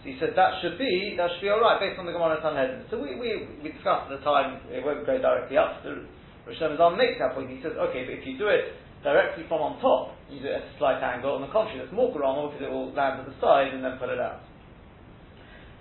So 0.03 0.13
he 0.13 0.15
said 0.19 0.37
that 0.37 0.61
should 0.61 0.77
be 0.77 1.17
that 1.17 1.33
should 1.33 1.41
be 1.41 1.49
all 1.49 1.59
right 1.59 1.81
based 1.81 1.97
on 1.97 2.05
the 2.05 2.13
Gemara 2.13 2.37
Sanhedrin. 2.37 2.85
So 2.93 3.01
we, 3.01 3.17
we, 3.17 3.49
we 3.65 3.73
discussed 3.73 4.13
at 4.13 4.21
the 4.21 4.23
time 4.23 4.61
it 4.69 4.85
won't 4.85 5.01
go 5.01 5.17
directly 5.17 5.57
up. 5.57 5.81
So 5.81 6.05
Rosh 6.45 6.61
Hashanah 6.61 6.93
makes 6.93 7.17
that 7.17 7.33
point. 7.33 7.49
He 7.49 7.57
says, 7.65 7.73
okay, 7.73 8.05
but 8.05 8.21
if 8.21 8.23
you 8.27 8.37
do 8.37 8.45
it 8.53 8.77
directly 9.01 9.49
from 9.49 9.65
on 9.65 9.81
top, 9.81 10.13
you 10.29 10.45
do 10.45 10.49
it 10.53 10.61
at 10.61 10.69
a 10.69 10.73
slight 10.77 11.01
angle. 11.01 11.33
On 11.33 11.41
the 11.41 11.49
contrary, 11.49 11.81
that's 11.81 11.93
more 11.93 12.13
Garama 12.13 12.53
because 12.53 12.69
it 12.69 12.71
will 12.71 12.93
land 12.93 13.17
at 13.17 13.25
the 13.25 13.33
side 13.41 13.73
and 13.73 13.81
then 13.81 13.97
pull 13.97 14.13
it 14.13 14.21
out. 14.21 14.45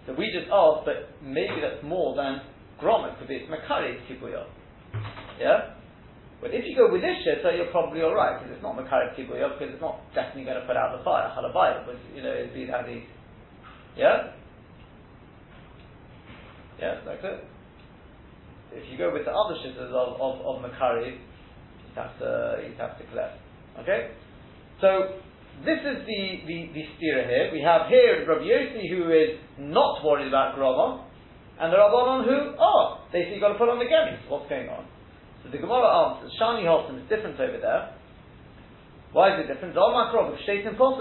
So 0.06 0.12
we 0.12 0.30
just 0.32 0.50
asked, 0.52 0.84
but 0.84 1.16
maybe 1.22 1.60
that's 1.60 1.82
more 1.82 2.14
than 2.14 2.42
Gromit, 2.80 3.18
because 3.18 3.30
it's 3.30 3.48
Makari 3.50 3.96
Kibuya. 4.04 4.44
Yeah? 5.40 5.74
But 6.40 6.52
if 6.52 6.64
you 6.66 6.76
go 6.76 6.92
with 6.92 7.00
this 7.00 7.16
shitta, 7.24 7.56
you're 7.56 7.72
probably 7.72 8.02
alright, 8.02 8.38
because 8.38 8.54
it's 8.54 8.62
not 8.62 8.76
Makari 8.76 9.16
Kibuya, 9.16 9.56
because 9.56 9.72
it's 9.72 9.80
not 9.80 10.00
definitely 10.14 10.44
going 10.44 10.60
to 10.60 10.66
put 10.66 10.76
out 10.76 10.96
the 10.96 11.02
fire. 11.04 11.32
Halabaya, 11.32 11.86
but 11.86 11.96
you 12.14 12.22
know, 12.22 12.32
it'd 12.32 12.52
be 12.52 12.66
that 12.66 12.88
easy. 12.88 13.08
Yeah? 13.96 14.32
Yeah, 16.78 17.00
that's 17.06 17.24
it. 17.24 17.44
If 18.72 18.90
you 18.90 18.98
go 18.98 19.12
with 19.12 19.24
the 19.24 19.30
other 19.30 19.54
shittas 19.54 19.88
of, 19.88 20.20
of, 20.20 20.44
of 20.44 20.70
Makari, 20.70 21.16
you'd 21.16 21.96
have 21.96 22.18
to, 22.18 22.60
you'd 22.66 22.76
have 22.76 22.98
to 22.98 23.04
collect. 23.06 23.38
Okay? 23.80 24.10
So, 24.80 25.20
this 25.62 25.78
is 25.78 26.02
the, 26.02 26.22
the, 26.50 26.58
the 26.74 26.82
stira 26.98 27.24
here. 27.30 27.50
We 27.54 27.62
have 27.62 27.86
here 27.86 28.26
Rabbi 28.26 28.42
Yossi 28.42 28.90
who 28.90 29.08
is 29.14 29.38
not 29.58 30.02
worried 30.02 30.28
about 30.28 30.58
Groma, 30.58 31.06
and 31.60 31.72
the 31.72 31.78
Rabbanon 31.78 32.26
who 32.26 32.58
are. 32.58 32.98
They 33.12 33.30
say 33.30 33.38
you've 33.38 33.40
got 33.40 33.54
to 33.54 33.58
put 33.58 33.70
on 33.70 33.78
the 33.78 33.86
gemis. 33.86 34.18
What's 34.26 34.48
going 34.50 34.68
on? 34.68 34.84
So 35.44 35.50
the 35.50 35.58
Gemara 35.58 35.86
answers, 35.86 36.32
Shani 36.40 36.66
Holton 36.66 36.98
is 36.98 37.08
different 37.08 37.38
over 37.38 37.58
there. 37.60 37.94
Why 39.14 39.30
is 39.30 39.46
it 39.46 39.52
different? 39.52 39.78
All 39.78 39.94
my 39.94 40.10
Robs 40.10 40.42
states 40.42 40.66
and 40.66 40.74
Re'eh, 40.74 40.98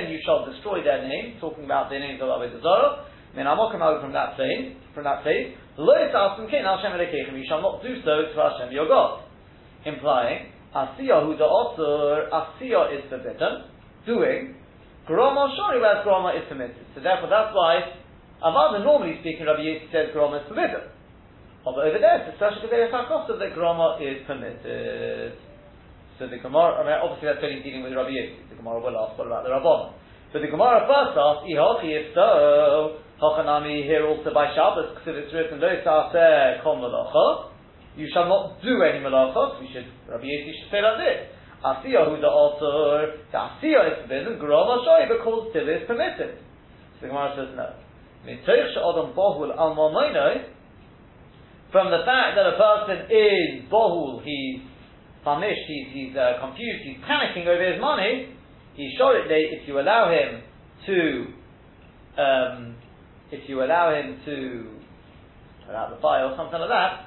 and 0.00 0.08
you 0.08 0.18
shall 0.24 0.48
destroy 0.48 0.80
their 0.82 1.04
name, 1.04 1.36
talking 1.38 1.68
about 1.68 1.90
the 1.92 1.98
names 2.00 2.22
of 2.24 2.32
Avodah 2.32 2.62
Zarah. 2.62 3.04
I 3.04 3.36
mean, 3.36 3.46
I'm 3.46 3.60
not 3.60 3.68
coming 3.68 3.84
out 3.84 4.00
from 4.00 4.16
that 4.16 4.32
place, 4.32 4.72
from 4.96 5.04
that 5.04 5.20
place. 5.22 5.52
You 5.76 5.84
shall 7.44 7.60
not 7.60 7.82
do 7.84 8.00
so 8.00 8.32
to 8.32 8.36
Hashem 8.40 8.72
your 8.72 8.88
God. 8.88 9.28
Implying 9.84 10.55
Asiya 10.76 11.24
the 11.40 11.48
author, 11.48 12.28
Asiya 12.28 12.92
is 12.92 13.08
forbidden, 13.08 13.64
doing, 14.04 14.60
Groma 15.08 15.48
Shari, 15.56 15.80
whereas 15.80 16.04
Groma 16.04 16.36
is 16.36 16.44
permitted. 16.52 16.84
So 16.92 17.00
therefore 17.00 17.32
that's 17.32 17.56
why, 17.56 17.96
Avada 18.44 18.84
normally 18.84 19.16
speaking, 19.24 19.46
Rabbi 19.48 19.64
Yossi 19.64 19.88
says 19.88 20.12
Groma 20.12 20.44
is 20.44 20.48
forbidden. 20.52 20.92
Although 21.64 21.88
over 21.88 21.96
there, 21.96 22.20
it's 22.20 22.36
especially 22.36 22.68
because 22.68 22.92
there's 22.92 23.40
that 23.40 23.56
Groma 23.56 23.96
is 24.04 24.20
permitted. 24.28 25.40
So 26.20 26.28
the 26.28 26.36
Gemara, 26.44 26.76
I 26.76 26.82
mean, 26.84 26.96
obviously 27.00 27.32
that's 27.32 27.40
only 27.40 27.64
dealing 27.64 27.80
with 27.80 27.96
Rabbi 27.96 28.12
Yossi. 28.12 28.52
The 28.52 28.60
Gemara 28.60 28.84
will 28.84 29.00
ask, 29.00 29.16
what 29.16 29.32
about 29.32 29.48
the 29.48 29.56
Rabbanon? 29.56 29.96
But 30.32 30.44
the 30.44 30.52
Gemara 30.52 30.84
first 30.84 31.16
asks, 31.16 31.48
Ihochi, 31.48 31.88
if 31.96 32.12
so, 32.12 33.00
Hochanami 33.16 33.88
here 33.88 34.04
also 34.04 34.28
by 34.34 34.52
Shabbos, 34.52 34.92
because 34.92 35.16
it's 35.24 35.32
written, 35.32 35.56
Lo 35.56 35.72
Sa'aseh 35.72 36.60
Kom 36.60 36.84
you 37.96 38.08
shall 38.12 38.28
not 38.28 38.60
do 38.62 38.82
any 38.82 39.00
malachos. 39.00 39.60
We 39.60 39.68
should, 39.72 39.88
Rabbi 40.08 40.24
Yossi 40.24 40.52
should 40.52 40.70
say 40.70 40.82
like 40.84 41.00
this. 41.00 41.32
Asiya 41.64 42.04
who 42.12 42.20
the 42.20 42.28
author, 42.28 43.16
the 43.32 43.38
Asiya 43.38 43.80
is 43.90 43.96
forbidden, 44.04 44.38
Groma 44.38 44.84
Shoy, 44.84 45.08
because 45.08 45.48
still 45.50 45.68
is 45.68 45.82
permitted. 45.88 46.38
So 47.00 47.08
the 47.08 47.08
Gemara 47.08 47.32
says 47.34 47.56
no. 47.56 47.72
From 51.72 51.90
the 51.90 52.02
fact 52.04 52.36
that 52.36 52.46
a 52.46 52.56
person 52.56 53.06
is 53.10 53.64
bohul, 53.70 54.22
he's 54.22 54.60
famished, 55.24 55.66
he's, 55.66 55.88
he's 55.92 56.16
uh, 56.16 56.38
confused, 56.40 56.84
he's 56.84 56.98
panicking 57.02 57.46
over 57.46 57.72
his 57.72 57.80
money, 57.80 58.34
he's 58.74 58.92
sure 58.98 59.16
that 59.16 59.30
if 59.34 59.66
you 59.66 59.80
allow 59.80 60.10
him 60.10 60.42
to, 60.86 61.26
um, 62.20 62.76
if 63.32 63.48
you 63.48 63.62
allow 63.64 63.94
him 63.94 64.20
to 64.24 64.76
put 65.66 65.74
out 65.74 65.90
the 65.94 66.00
fire 66.00 66.26
or 66.26 66.36
something 66.36 66.60
like 66.60 66.70
that, 66.70 67.05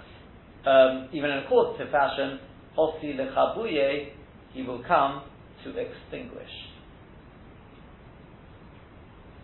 um, 0.66 1.10
even 1.14 1.30
in 1.30 1.38
a 1.40 1.48
causative 1.48 1.92
fashion, 1.92 2.40
osi 2.78 3.16
lechabuye, 3.16 4.10
he 4.54 4.64
will 4.64 4.84
come 4.88 5.24
to 5.64 5.70
extinguish. 5.72 6.50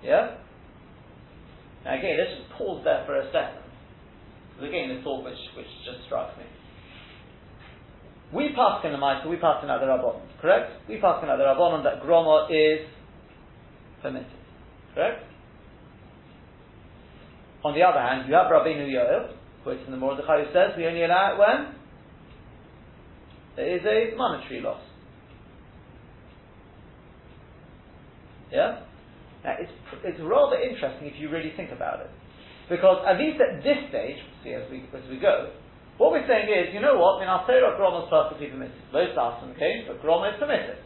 Yeah? 0.04 0.38
Now 1.84 1.98
again, 1.98 2.18
let's 2.18 2.40
just 2.40 2.58
pause 2.58 2.82
there 2.84 3.04
for 3.06 3.20
a 3.20 3.26
second. 3.32 3.64
Because 4.56 4.70
again, 4.70 4.96
the 4.96 5.02
thought 5.04 5.24
which, 5.24 5.38
which 5.56 5.68
just 5.86 6.06
struck 6.06 6.38
me. 6.38 6.46
We 8.34 8.50
pass 8.56 8.84
in 8.84 8.92
the 8.92 8.98
Maisa, 8.98 9.30
we 9.30 9.38
pass 9.38 9.62
in 9.62 9.68
the 9.68 9.74
Rabbanon, 9.74 10.22
correct? 10.42 10.90
We 10.90 10.98
pass 10.98 11.22
in 11.22 11.28
the 11.28 11.36
Rabbanon 11.36 11.84
that 11.84 12.02
Groma 12.02 12.50
is 12.50 12.88
permitted, 14.02 14.28
correct? 14.94 15.24
On 17.64 17.74
the 17.74 17.82
other 17.82 18.00
hand, 18.00 18.28
you 18.28 18.36
have 18.36 18.52
Rabbeinu 18.52 18.88
Yoel, 18.90 19.34
quotes 19.66 19.82
in 19.90 19.92
the 19.92 19.98
Mordechai 19.98 20.46
who 20.46 20.54
says 20.54 20.78
we 20.78 20.86
only 20.86 21.02
allow 21.02 21.34
it 21.34 21.42
when 21.42 21.74
there 23.58 23.66
is 23.74 23.82
a 23.82 24.16
monetary 24.16 24.62
loss. 24.62 24.82
Yeah? 28.54 28.86
Now 29.42 29.58
it's, 29.58 29.74
it's 30.06 30.22
rather 30.22 30.62
interesting 30.62 31.10
if 31.10 31.18
you 31.18 31.34
really 31.34 31.52
think 31.58 31.74
about 31.74 32.06
it. 32.06 32.14
Because 32.70 33.02
at 33.10 33.18
least 33.18 33.42
at 33.42 33.66
this 33.66 33.90
stage, 33.90 34.22
see 34.46 34.54
as 34.54 34.70
we, 34.70 34.86
as 34.94 35.02
we 35.10 35.18
go, 35.18 35.50
what 35.98 36.14
we're 36.14 36.28
saying 36.30 36.46
is, 36.46 36.70
you 36.70 36.82
know 36.82 37.02
what, 37.02 37.18
I 37.18 37.26
mean, 37.26 37.32
our 37.32 37.42
Torah 37.50 37.74
Groma 37.74 38.06
is 38.06 38.10
perfectly 38.14 38.54
permitted. 38.54 38.78
Both 38.94 39.18
Asim 39.18 39.58
came, 39.58 39.90
but 39.90 39.98
Groma 40.04 40.30
is 40.30 40.38
permitted. 40.38 40.78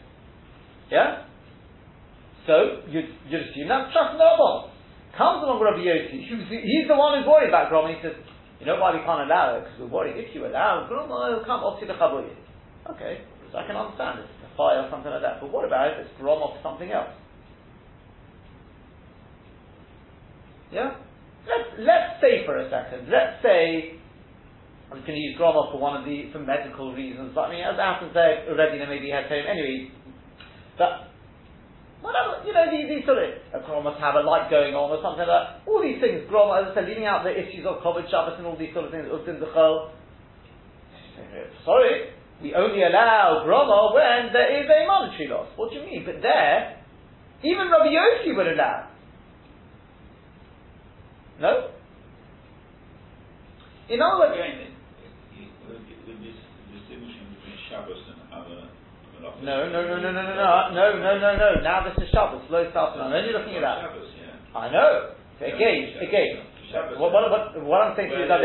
Yeah? 0.88 1.28
So, 2.46 2.86
you'd, 2.88 3.12
you'd 3.28 3.44
assume 3.44 3.68
that's 3.68 3.92
trust 3.92 4.16
in 4.16 4.22
the 4.22 4.70
Comes 5.18 5.42
along 5.42 5.58
Rabbi 5.58 5.82
Yossi, 5.82 6.22
he's 6.22 6.86
the 6.86 6.94
one 6.94 7.18
who's 7.18 7.26
worried 7.26 7.50
about 7.50 7.68
Groma, 7.68 7.90
he 7.90 7.98
says, 7.98 8.14
you 8.60 8.66
know 8.66 8.76
why 8.76 8.92
we 8.92 9.00
can't 9.00 9.24
allow 9.24 9.56
it? 9.56 9.64
Because 9.64 9.80
we're 9.80 9.88
worried 9.88 10.20
if 10.20 10.34
you 10.34 10.44
allow, 10.44 10.84
it'll 10.84 11.44
come 11.48 11.64
off 11.64 11.80
to 11.80 11.86
the 11.86 11.96
chabuyin. 11.96 12.36
Okay, 12.92 13.24
so 13.50 13.58
I 13.58 13.66
can 13.66 13.76
understand 13.76 14.20
it's 14.20 14.28
a 14.44 14.56
fire 14.56 14.84
or 14.84 14.88
something 14.92 15.10
like 15.10 15.22
that. 15.24 15.40
But 15.40 15.50
what 15.50 15.64
about 15.64 15.96
if 15.96 16.06
it's 16.06 16.14
grom 16.20 16.44
off 16.44 16.60
something 16.62 16.92
else? 16.92 17.10
Yeah? 20.70 20.94
Let's, 21.48 21.72
let's 21.80 22.20
say 22.20 22.44
for 22.44 22.60
a 22.60 22.68
second, 22.68 23.08
let's 23.10 23.42
say 23.42 23.96
I'm 24.90 25.00
going 25.06 25.16
to 25.16 25.24
use 25.24 25.36
grom 25.38 25.56
off 25.56 25.72
for 25.72 25.80
one 25.80 25.96
of 25.96 26.04
the, 26.04 26.30
for 26.32 26.40
medical 26.40 26.94
reasons, 26.94 27.32
but 27.34 27.46
I 27.46 27.50
mean, 27.50 27.64
as 27.64 27.78
Athens 27.78 28.12
said 28.12 28.46
already, 28.50 28.78
there 28.78 28.90
maybe 28.90 29.10
had 29.10 29.26
home, 29.26 29.46
anyway, 29.48 29.90
but 30.76 31.09
Whatever, 32.00 32.40
you 32.48 32.52
know, 32.56 32.64
these, 32.72 32.88
these 32.88 33.04
sort 33.04 33.20
of, 33.20 33.28
a 33.52 33.60
Quran 33.60 33.84
must 33.84 34.00
have 34.00 34.16
a 34.16 34.24
light 34.24 34.48
going 34.48 34.72
on 34.72 34.88
or 34.88 34.98
something 35.04 35.20
like 35.20 35.28
that. 35.28 35.68
All 35.68 35.84
these 35.84 36.00
things, 36.00 36.24
Quran, 36.32 36.48
as 36.56 36.72
I 36.72 36.80
said, 36.80 36.88
leaving 36.88 37.04
out 37.04 37.24
the 37.24 37.32
issues 37.36 37.68
of 37.68 37.84
Kovid 37.84 38.08
Shabbos 38.08 38.40
and 38.40 38.48
all 38.48 38.56
these 38.56 38.72
sort 38.72 38.88
of 38.88 38.90
things, 38.90 39.04
Utin 39.04 39.36
Zechel. 39.36 39.92
Sorry, 41.64 42.16
we 42.40 42.54
only 42.56 42.82
allow 42.82 43.44
Groma 43.44 43.92
when 43.92 44.32
there 44.32 44.48
is 44.48 44.64
a 44.64 44.86
monetary 44.88 45.28
loss. 45.28 45.52
What 45.56 45.70
do 45.70 45.76
you 45.76 45.84
mean? 45.84 46.08
But 46.08 46.22
there, 46.24 46.80
even 47.44 47.68
Rabbi 47.68 47.92
Yossi 47.92 48.36
would 48.36 48.48
allow. 48.48 48.88
No? 51.40 51.68
In 53.88 54.00
other 54.00 54.18
words, 54.20 54.32
Again, 54.40 54.72
the 56.06 56.14
distinguishing 56.16 57.28
between 57.36 57.58
Shabbos 57.68 57.96
and 58.08 58.08
other 58.08 58.09
no, 59.42 59.70
no, 59.70 59.80
no, 59.86 59.96
no, 59.98 60.10
no, 60.10 60.22
no, 60.22 60.34
no, 60.34 60.54
no, 60.74 60.86
no, 60.98 61.12
no, 61.18 61.30
no. 61.36 61.48
Now 61.62 61.86
this 61.86 61.96
is 62.02 62.10
Shabbos. 62.12 62.42
Low 62.50 62.66
start. 62.70 62.98
I'm 62.98 63.12
only 63.12 63.32
looking 63.32 63.56
at 63.56 63.62
that. 63.62 63.88
I 64.54 64.70
know. 64.70 65.14
Again, 65.40 65.96
again. 66.02 66.30
What, 66.70 67.10
what, 67.10 67.26
what, 67.26 67.42
what 67.66 67.80
I'm 67.82 67.96
saying 67.98 68.14
to 68.14 68.16
you 68.16 68.24
is 68.24 68.30
that. 68.30 68.44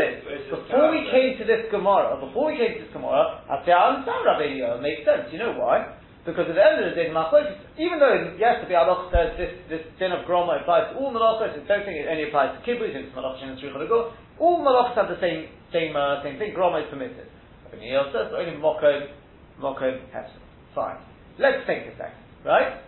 Before 0.50 0.90
we 0.90 1.06
came 1.12 1.38
to 1.38 1.44
this 1.46 1.70
Gemara, 1.70 2.18
before 2.18 2.50
we 2.50 2.58
came 2.58 2.74
to 2.74 2.80
this 2.82 2.92
Gemara, 2.92 3.46
I 3.46 3.62
say 3.62 3.70
I 3.70 3.94
understand 3.94 4.22
Rabbi 4.26 4.58
It 4.58 4.82
makes 4.82 5.06
sense. 5.06 5.30
You 5.30 5.38
know 5.38 5.54
why? 5.54 5.94
Because 6.26 6.50
at 6.50 6.58
the 6.58 6.64
end 6.66 6.82
of 6.82 6.90
the 6.90 6.98
day, 6.98 7.06
even 7.78 8.02
though 8.02 8.34
yes, 8.34 8.58
the 8.58 8.66
Biur 8.66 8.82
Halacha 8.82 9.14
says 9.14 9.28
this 9.38 9.52
this 9.70 9.82
din 9.94 10.10
of 10.10 10.26
Groma 10.26 10.58
applies 10.58 10.90
to 10.90 10.98
all 10.98 11.14
malachos, 11.14 11.54
I 11.54 11.62
don't 11.62 11.86
think 11.86 12.02
it 12.02 12.10
only 12.10 12.26
applies 12.26 12.50
to 12.50 12.58
kibbutz, 12.66 12.98
it's 12.98 13.14
malach 13.14 13.38
and 13.38 13.54
All 14.42 14.58
malachos 14.58 14.98
have 14.98 15.06
the 15.06 15.22
same 15.22 15.46
same 15.70 15.94
uh, 15.94 16.24
same 16.26 16.34
thing. 16.42 16.50
Groma 16.50 16.82
is 16.82 16.90
permitted. 16.90 17.30
Rabbi 17.70 17.78
Yoel 17.78 18.10
says 18.10 18.34
only 18.34 18.58
mokom 18.58 19.06
mokom 19.62 20.02
hefsek. 20.10 20.45
Fine. 20.76 21.00
Let's 21.40 21.64
think 21.64 21.88
a 21.88 21.96
second, 21.96 22.20
right? 22.44 22.84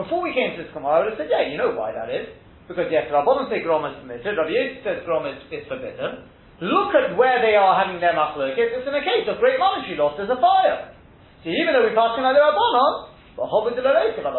Before 0.00 0.24
we 0.24 0.32
came 0.32 0.56
to 0.56 0.64
this 0.64 0.72
Gemara, 0.72 0.88
I 0.88 0.98
would 1.04 1.12
have 1.12 1.20
said, 1.20 1.28
yeah, 1.28 1.44
you 1.44 1.60
know 1.60 1.76
why 1.76 1.92
that 1.92 2.08
is. 2.08 2.32
Because 2.64 2.88
yes, 2.88 3.12
Rabbanon 3.12 3.52
say 3.52 3.60
Grom 3.60 3.84
is 3.84 4.00
permitted, 4.00 4.32
Rabbi 4.32 4.52
Yosef 4.52 4.80
says 4.84 5.04
Grom 5.04 5.28
is, 5.28 5.36
is 5.52 5.68
forbidden. 5.68 6.24
Look 6.64 6.96
at 6.96 7.16
where 7.16 7.40
they 7.44 7.56
are 7.56 7.76
having 7.76 8.00
their 8.00 8.16
machlokes. 8.16 8.56
It's 8.56 8.88
in 8.88 8.96
a 8.96 9.04
case 9.04 9.28
of 9.28 9.40
great 9.40 9.60
monetary 9.60 9.96
loss, 9.96 10.16
there's 10.16 10.32
a 10.32 10.40
fire. 10.40 10.92
So 11.44 11.52
even 11.52 11.76
though 11.76 11.84
we're 11.84 11.96
passing 11.96 12.24
out 12.24 12.32
the 12.32 12.44
Rabbanon, 12.44 13.12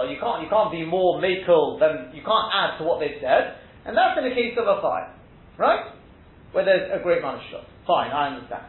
you 0.09 0.17
can't, 0.21 0.41
you 0.41 0.49
can't 0.49 0.71
be 0.73 0.85
more 0.85 1.21
makel 1.21 1.77
than, 1.77 2.13
you 2.13 2.25
can't 2.25 2.49
add 2.53 2.77
to 2.77 2.83
what 2.85 2.99
they've 3.01 3.21
said, 3.21 3.57
and 3.85 3.97
that's 3.97 4.17
in 4.17 4.25
the 4.25 4.35
case 4.35 4.57
of 4.57 4.65
a 4.65 4.81
fire. 4.81 5.13
Right? 5.57 5.93
Where 6.53 6.65
there's 6.65 6.89
a 6.89 7.01
great 7.01 7.21
monetary 7.21 7.53
loss. 7.53 7.69
Fine, 7.85 8.11
I 8.13 8.33
understand. 8.35 8.65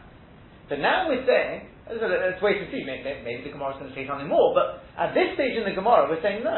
But 0.69 0.79
now 0.79 1.09
we're 1.09 1.25
saying, 1.25 1.71
let's 1.99 2.41
wait 2.41 2.63
and 2.63 2.69
see. 2.71 2.83
Maybe, 2.87 3.03
maybe 3.23 3.43
the 3.43 3.53
Gemara 3.53 3.75
is 3.75 3.79
going 3.83 3.91
to 3.91 3.97
say 3.97 4.07
something 4.07 4.29
more. 4.29 4.55
But 4.55 4.85
at 4.95 5.11
this 5.11 5.35
stage 5.35 5.59
in 5.59 5.67
the 5.67 5.75
Gemara, 5.75 6.07
we're 6.07 6.21
saying 6.23 6.43
no. 6.43 6.55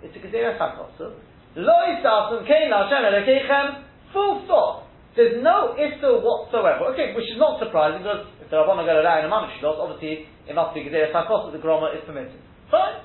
It's 0.00 0.16
a 0.16 0.20
Gezerah 0.22 0.56
Chakosu. 0.56 1.12
Lo 1.56 1.76
Yisafim 1.92 2.46
Kein 2.48 2.72
Hashem 2.72 3.02
Elekechem. 3.04 3.84
Full 4.12 4.42
stop. 4.46 4.88
There's 5.14 5.42
no 5.44 5.76
issue 5.76 6.24
whatsoever. 6.24 6.88
Okay, 6.96 7.12
which 7.12 7.28
is 7.28 7.36
not 7.36 7.60
surprising 7.60 8.00
because 8.00 8.24
if 8.40 8.48
the 8.48 8.56
Rabbanah 8.56 8.88
got 8.88 9.04
out 9.04 9.24
in 9.24 9.28
a 9.28 9.32
loss, 9.32 9.76
obviously 9.76 10.24
it 10.48 10.54
must 10.54 10.74
be 10.74 10.88
Gezerah 10.88 11.12
Chakosu. 11.12 11.52
The 11.52 11.60
Groma 11.60 11.92
is 11.92 12.00
permitted. 12.06 12.40
Fine. 12.70 13.04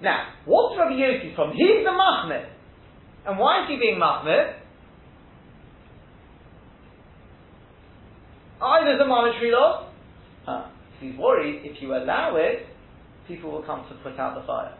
Now, 0.00 0.32
what's 0.46 0.78
Rabbi 0.78 0.94
Yossi 0.94 1.34
from? 1.34 1.52
He's 1.52 1.84
the 1.84 1.90
Mahmir. 1.90 2.48
And 3.26 3.38
why 3.38 3.62
is 3.62 3.68
he 3.68 3.76
being 3.76 4.00
Mahmir? 4.00 4.54
Either 8.60 8.98
the 8.98 9.06
monetary 9.06 9.52
loss, 9.52 9.86
huh. 10.44 10.66
He's 11.00 11.16
worried 11.16 11.62
if 11.64 11.82
you 11.82 11.94
allow 11.94 12.36
it, 12.36 12.66
people 13.26 13.50
will 13.50 13.62
come 13.62 13.86
to 13.88 13.94
put 14.02 14.18
out 14.18 14.40
the 14.40 14.46
fire. 14.46 14.76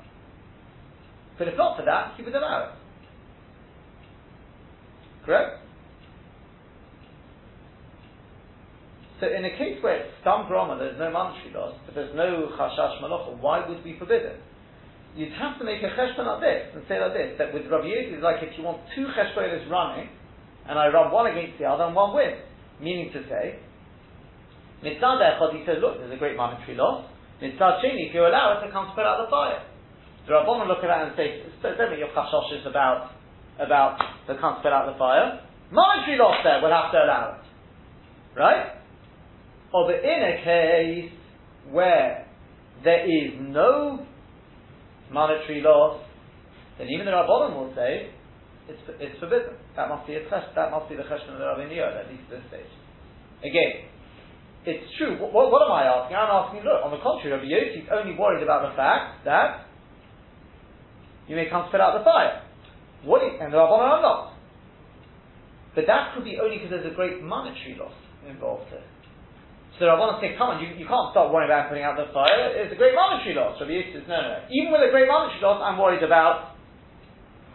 But 1.38 1.48
if 1.48 1.56
not 1.56 1.78
for 1.78 1.84
that, 1.84 2.14
he 2.16 2.22
would 2.22 2.34
allow 2.34 2.64
it. 2.64 2.70
Correct? 5.24 5.60
So 9.20 9.26
in 9.26 9.44
a 9.44 9.50
case 9.58 9.82
where 9.82 9.96
it's 9.98 10.14
stam 10.20 10.46
groma, 10.46 10.78
there's 10.78 10.98
no 10.98 11.10
monetary 11.10 11.52
loss, 11.52 11.74
but 11.86 11.94
there's 11.94 12.14
no 12.14 12.48
chashash 12.58 13.02
malacha, 13.02 13.40
why 13.40 13.66
would 13.68 13.84
we 13.84 13.98
forbid 13.98 14.22
it? 14.22 14.40
You'd 15.16 15.32
have 15.32 15.58
to 15.58 15.64
make 15.64 15.82
a 15.82 15.90
cheshbon 15.90 16.26
like 16.26 16.40
this 16.40 16.74
and 16.74 16.84
say 16.86 17.00
like 17.00 17.12
this, 17.14 17.34
that 17.38 17.52
with 17.52 17.66
Rabbi 17.66 17.86
Yossi, 17.86 18.14
it's 18.14 18.22
like 18.22 18.42
if 18.42 18.56
you 18.56 18.62
want 18.62 18.80
two 18.94 19.06
cheshbonis 19.18 19.68
running, 19.68 20.08
and 20.68 20.78
I 20.78 20.88
run 20.88 21.10
one 21.10 21.26
against 21.26 21.58
the 21.58 21.64
other 21.64 21.84
and 21.84 21.96
one 21.96 22.14
wins. 22.14 22.42
Meaning 22.80 23.10
to 23.12 23.22
say, 23.28 23.58
Mitzad 24.82 25.18
Echad, 25.18 25.58
he 25.58 25.66
says, 25.66 25.78
look, 25.80 25.98
there's 25.98 26.12
a 26.12 26.16
great 26.16 26.36
monetary 26.36 26.76
loss. 26.76 27.10
Mitzad 27.42 27.82
Sheni, 27.82 28.08
if 28.08 28.14
you 28.14 28.22
allow 28.22 28.58
it, 28.58 28.66
it 28.66 28.72
comes 28.72 28.90
to 28.90 28.94
put 28.94 29.04
out 29.04 29.24
the 29.24 29.30
fire. 29.30 29.62
The 30.26 30.34
Rabbanon 30.34 30.68
look 30.68 30.84
at 30.84 30.88
that 30.92 31.08
and 31.08 31.16
say, 31.16 31.42
don't 31.62 31.90
make 31.90 31.98
your 31.98 32.12
chashoshes 32.12 32.68
about, 32.68 33.12
about 33.58 33.98
the 34.26 34.34
can't 34.34 34.62
put 34.62 34.72
out 34.72 34.92
the 34.92 34.98
fire. 34.98 35.40
Monetary 35.72 36.18
loss 36.18 36.36
there, 36.44 36.60
we'll 36.60 36.70
have 36.70 36.92
to 36.92 36.98
allow 36.98 37.40
it. 37.40 38.38
Right? 38.38 38.76
Or 39.72 39.86
but 39.88 40.04
in 40.04 40.20
a 40.20 40.44
case 40.44 41.12
where 41.70 42.26
there 42.84 43.04
is 43.04 43.34
no 43.40 44.06
monetary 45.10 45.62
loss, 45.62 46.04
then 46.78 46.88
even 46.88 47.06
the 47.06 47.12
Rabbanon 47.12 47.56
will 47.56 47.72
say, 47.74 48.10
it's, 48.68 48.80
it's 49.00 49.18
forbidden. 49.18 49.56
That 49.76 49.88
must 49.88 50.06
be 50.06 50.14
a 50.14 50.28
chesh, 50.28 50.44
that 50.54 50.70
must 50.70 50.88
be 50.88 50.96
the 50.96 51.08
question 51.08 51.32
of 51.32 51.38
the 51.40 51.46
Rabbi 51.46 51.64
at 51.64 52.10
least 52.12 52.28
at 52.30 52.38
this 52.38 52.44
stage. 52.52 52.72
Again, 53.40 53.88
it's 54.68 54.92
true. 55.00 55.16
What, 55.16 55.32
what, 55.32 55.48
what, 55.48 55.64
am 55.64 55.72
I 55.72 55.88
asking? 55.88 56.12
I'm 56.12 56.28
asking, 56.28 56.60
look, 56.60 56.84
on 56.84 56.92
the 56.92 57.00
contrary, 57.00 57.32
Rabbi 57.32 57.48
Yossi 57.48 57.82
is 57.82 57.88
only 57.88 58.12
worried 58.12 58.44
about 58.44 58.68
the 58.68 58.76
fact 58.76 59.24
that 59.24 59.64
you 61.24 61.36
may 61.36 61.48
come 61.48 61.64
spit 61.72 61.80
out 61.80 61.96
the 61.96 62.04
fire. 62.04 62.44
What 63.00 63.24
you, 63.24 63.40
and 63.40 63.48
the 63.48 63.56
Rabbanon 63.56 63.96
are 63.96 64.04
not. 64.04 64.36
But 65.72 65.88
that 65.88 66.12
could 66.12 66.28
be 66.28 66.36
only 66.36 66.60
because 66.60 66.68
there's 66.68 66.88
a 66.88 66.92
great 66.92 67.24
monetary 67.24 67.80
loss 67.80 67.96
involved 68.28 68.68
here. 68.68 68.84
So 69.80 69.88
the 69.88 69.92
Rabbanon 69.96 70.20
say, 70.20 70.36
come 70.36 70.52
on, 70.52 70.60
you, 70.60 70.76
you 70.76 70.84
can't 70.84 71.16
start 71.16 71.32
worrying 71.32 71.48
about 71.48 71.72
putting 71.72 71.86
out 71.86 71.96
the 71.96 72.12
fire. 72.12 72.52
It's 72.52 72.74
a 72.74 72.76
great 72.76 72.92
monetary 72.92 73.32
loss. 73.40 73.56
Rabbi 73.56 73.72
Yossi 73.72 74.04
says, 74.04 74.04
no, 74.04 74.20
no. 74.20 74.36
Even 74.52 74.68
with 74.68 74.84
a 74.84 74.92
great 74.92 75.08
monetary 75.08 75.40
loss, 75.40 75.64
I'm 75.64 75.80
worried 75.80 76.04
about 76.04 76.60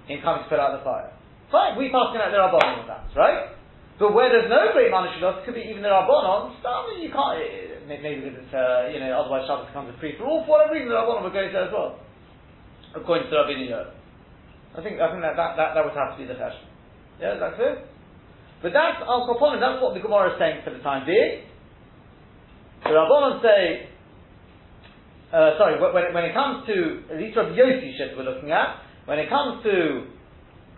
him 0.10 0.18
coming 0.26 0.50
put 0.50 0.58
out 0.58 0.74
the 0.74 0.82
fire. 0.82 1.14
Fine, 1.54 1.78
we 1.78 1.94
pass 1.94 2.10
out 2.18 2.34
the 2.34 2.42
Rabbanon 2.42 2.82
on 2.82 2.88
that, 2.90 3.06
right? 3.14 3.54
But 4.00 4.14
where 4.14 4.30
there's 4.30 4.50
no 4.50 4.74
great 4.74 4.90
it 4.90 5.46
could 5.46 5.54
be 5.54 5.70
even 5.70 5.86
the 5.86 5.94
Rabbanon, 5.94 6.58
mean, 6.58 7.06
you 7.06 7.14
can't, 7.14 7.38
eh, 7.38 7.86
maybe 7.86 8.26
because 8.26 8.42
it's, 8.42 8.54
uh, 8.54 8.90
you 8.90 8.98
know, 8.98 9.14
otherwise 9.14 9.46
Shabbos 9.46 9.70
becomes 9.70 9.94
a 9.94 9.98
free 10.02 10.18
for 10.18 10.26
all, 10.26 10.42
for 10.50 10.58
whatever 10.58 10.74
reason 10.74 10.90
the 10.90 10.98
Rabbanon 10.98 11.22
would 11.22 11.34
go 11.34 11.46
there 11.46 11.70
as 11.70 11.74
well. 11.74 12.02
According 12.98 13.30
to 13.30 13.38
Rabbi 13.38 13.54
Yehuda. 13.54 13.94
I 14.74 14.80
think, 14.82 14.98
I 14.98 15.14
think 15.14 15.22
that, 15.22 15.38
that, 15.38 15.54
that, 15.62 15.70
that 15.78 15.84
would 15.86 15.94
have 15.94 16.18
to 16.18 16.20
be 16.20 16.26
the 16.26 16.34
fashion. 16.34 16.66
Yeah, 17.22 17.38
that's 17.38 17.62
it. 17.62 17.86
But 18.66 18.74
that's 18.74 18.98
Al 19.06 19.30
Kaponim, 19.30 19.62
that's 19.62 19.78
what 19.78 19.94
the 19.94 20.02
Gemara 20.02 20.34
is 20.34 20.42
saying 20.42 20.66
for 20.66 20.74
the 20.74 20.82
time 20.82 21.06
being. 21.06 21.46
The 22.82 22.98
Rabbanon 22.98 23.46
say, 23.46 23.94
uh, 25.30 25.54
sorry, 25.62 25.78
when, 25.78 25.94
when 25.94 26.26
it 26.26 26.34
comes 26.34 26.66
to, 26.66 27.14
at 27.14 27.22
least 27.22 27.38
Rabbi 27.38 27.54
Yossi 27.54 27.94
we're 28.18 28.26
looking 28.26 28.50
at, 28.50 28.82
when 29.06 29.20
it 29.20 29.30
comes 29.30 29.62
to 29.64 30.10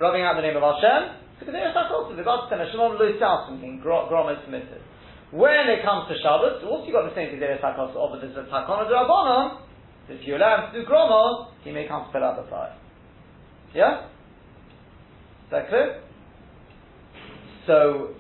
rubbing 0.03 0.23
out 0.27 0.35
the 0.35 0.43
name 0.43 0.57
of 0.59 0.63
Hashem, 0.63 1.24
so 1.39 1.51
the 1.51 1.59
also 1.59 2.15
the 2.15 2.23
God 2.23 2.47
said 2.49 2.59
Shalom 2.71 2.95
lo 2.95 3.05
something 3.19 3.79
Grom 3.81 4.29
is 4.31 4.39
permitted. 4.45 4.81
When 5.31 5.67
it 5.67 5.83
comes 5.83 6.07
to 6.07 6.15
Shabbos, 6.21 6.63
also 6.63 6.85
you've 6.87 6.95
got 6.95 7.09
the 7.09 7.15
same 7.15 7.35
Kedei 7.35 7.59
Sakos 7.59 7.91
but 7.91 8.21
there's 8.21 8.37
a 8.37 8.47
Takon 8.47 8.85
of 8.85 8.87
Rabbanon. 8.87 9.61
If 10.07 10.25
you 10.27 10.37
allow 10.37 10.67
him 10.67 10.73
to 10.73 10.79
do 10.79 10.87
Gromos, 10.87 11.51
he 11.63 11.71
may 11.71 11.87
come 11.87 12.05
to 12.05 12.11
put 12.11 12.21
out 12.21 12.37
the 12.41 12.49
fire. 12.49 12.77
Yeah? 13.73 14.05
Is 14.05 15.51
that 15.51 15.67
clear? 15.67 16.01
So, 17.65 18.13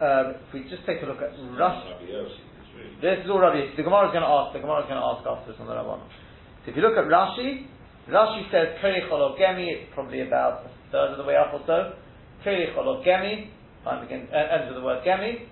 um, 0.00 0.40
if 0.40 0.54
we 0.54 0.64
just 0.64 0.84
take 0.86 1.02
a 1.02 1.06
look 1.06 1.20
at 1.20 1.36
Rush. 1.54 1.84
This 3.02 3.20
is 3.22 3.30
all 3.30 3.38
Rabbi 3.38 3.76
The 3.76 3.84
Gemara 3.84 4.08
is 4.08 4.12
going 4.16 4.24
to 4.24 4.32
ask. 4.32 4.56
The 4.56 4.64
Gemara 4.64 4.80
is 4.82 4.88
going 4.88 4.98
to 4.98 5.06
ask 5.06 5.22
after 5.28 5.52
this 5.52 5.60
on 5.60 5.68
the 5.68 5.76
Rabbanon. 5.76 6.08
So 6.64 6.72
if 6.72 6.76
you 6.76 6.82
look 6.82 6.96
at 6.96 7.04
Rashi, 7.04 7.68
Rashi 8.08 8.50
says 8.50 8.80
Keri 8.80 9.04
Gemi. 9.06 9.68
It's 9.68 9.92
probably 9.94 10.26
about 10.26 10.66
a 10.66 10.70
third 10.90 11.12
of 11.12 11.18
the 11.18 11.24
way 11.24 11.36
up 11.36 11.52
or 11.52 11.60
so. 11.68 11.94
Keli 12.44 12.74
Cholot 12.74 13.04
Gemi, 13.04 13.48
begin, 14.02 14.28
uh, 14.32 14.54
ends 14.54 14.68
with 14.68 14.76
the 14.76 14.84
word 14.84 15.04
Gemi. 15.04 15.46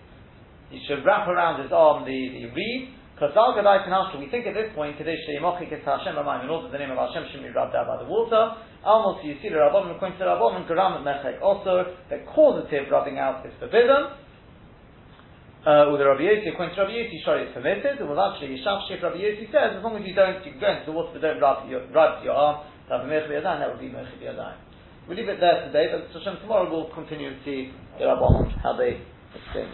He 0.70 0.80
should 0.86 1.04
wrap 1.04 1.28
around 1.28 1.62
his 1.62 1.72
arm 1.72 2.04
the, 2.04 2.18
the 2.32 2.52
reed. 2.52 2.94
Kasal 3.18 3.58
Gadai 3.58 3.82
Tanashra, 3.82 4.20
we 4.20 4.30
think 4.30 4.46
at 4.46 4.54
this 4.54 4.70
point, 4.76 4.96
Kadesh 4.96 5.18
Sheimochi 5.26 5.66
Kes 5.66 5.82
Hashem 5.82 6.14
Amayim, 6.14 6.44
in 6.44 6.50
order 6.50 6.70
the 6.70 6.78
name 6.78 6.94
of 6.94 6.98
Hashem 6.98 7.26
should 7.32 7.42
be 7.42 7.50
rubbed 7.50 7.74
out 7.74 7.90
by 7.90 7.98
the 7.98 8.06
water. 8.06 8.54
Almost 8.84 9.26
you 9.26 9.34
see 9.42 9.48
the 9.50 9.58
Rabbanim, 9.58 9.96
according 9.96 10.18
to 10.18 10.24
the 10.24 10.30
Rabbanim, 10.30 10.70
Garam 10.70 11.02
Mechek 11.02 11.42
also, 11.42 11.98
the 12.10 12.22
causative 12.30 12.86
rubbing 12.90 13.18
out 13.18 13.44
is 13.44 13.52
forbidden. 13.58 14.14
Uh, 15.66 15.90
with 15.90 15.98
the 15.98 16.06
Rabbi 16.06 16.22
Yossi, 16.22 16.54
according 16.54 16.78
to 16.78 16.82
Rabbi 16.86 16.94
Yossi, 16.94 17.18
sure 17.26 17.42
it's 17.42 17.52
permitted. 17.52 17.98
Well, 18.06 18.22
actually, 18.22 18.54
Yishav 18.54 18.86
Shif 18.86 19.02
Rabbi 19.02 19.18
Yossi 19.18 19.50
says, 19.50 19.76
as 19.76 19.82
long 19.82 19.98
as 19.98 20.06
you 20.06 20.14
don't, 20.14 20.38
you 20.46 20.54
go 20.54 20.70
into 20.70 20.86
the 20.86 20.92
water, 20.94 21.10
but 21.18 21.22
don't 21.26 21.42
rub 21.42 21.68
your, 21.68 21.90
rub 21.90 22.22
your 22.22 22.38
arm, 22.38 22.70
that 22.88 23.02
would 23.02 23.10
be 23.10 23.90
Mechib 23.90 24.22
Yadayim. 24.22 24.67
We 25.08 25.16
leave 25.16 25.28
it 25.28 25.40
there 25.40 25.64
today, 25.66 25.86
but 25.90 26.12
Hashem 26.12 26.40
tomorrow 26.42 26.70
we'll 26.70 26.92
continue 26.92 27.30
to 27.30 27.44
see 27.44 27.72
how 27.98 28.76
they 28.76 29.00
explain. 29.34 29.72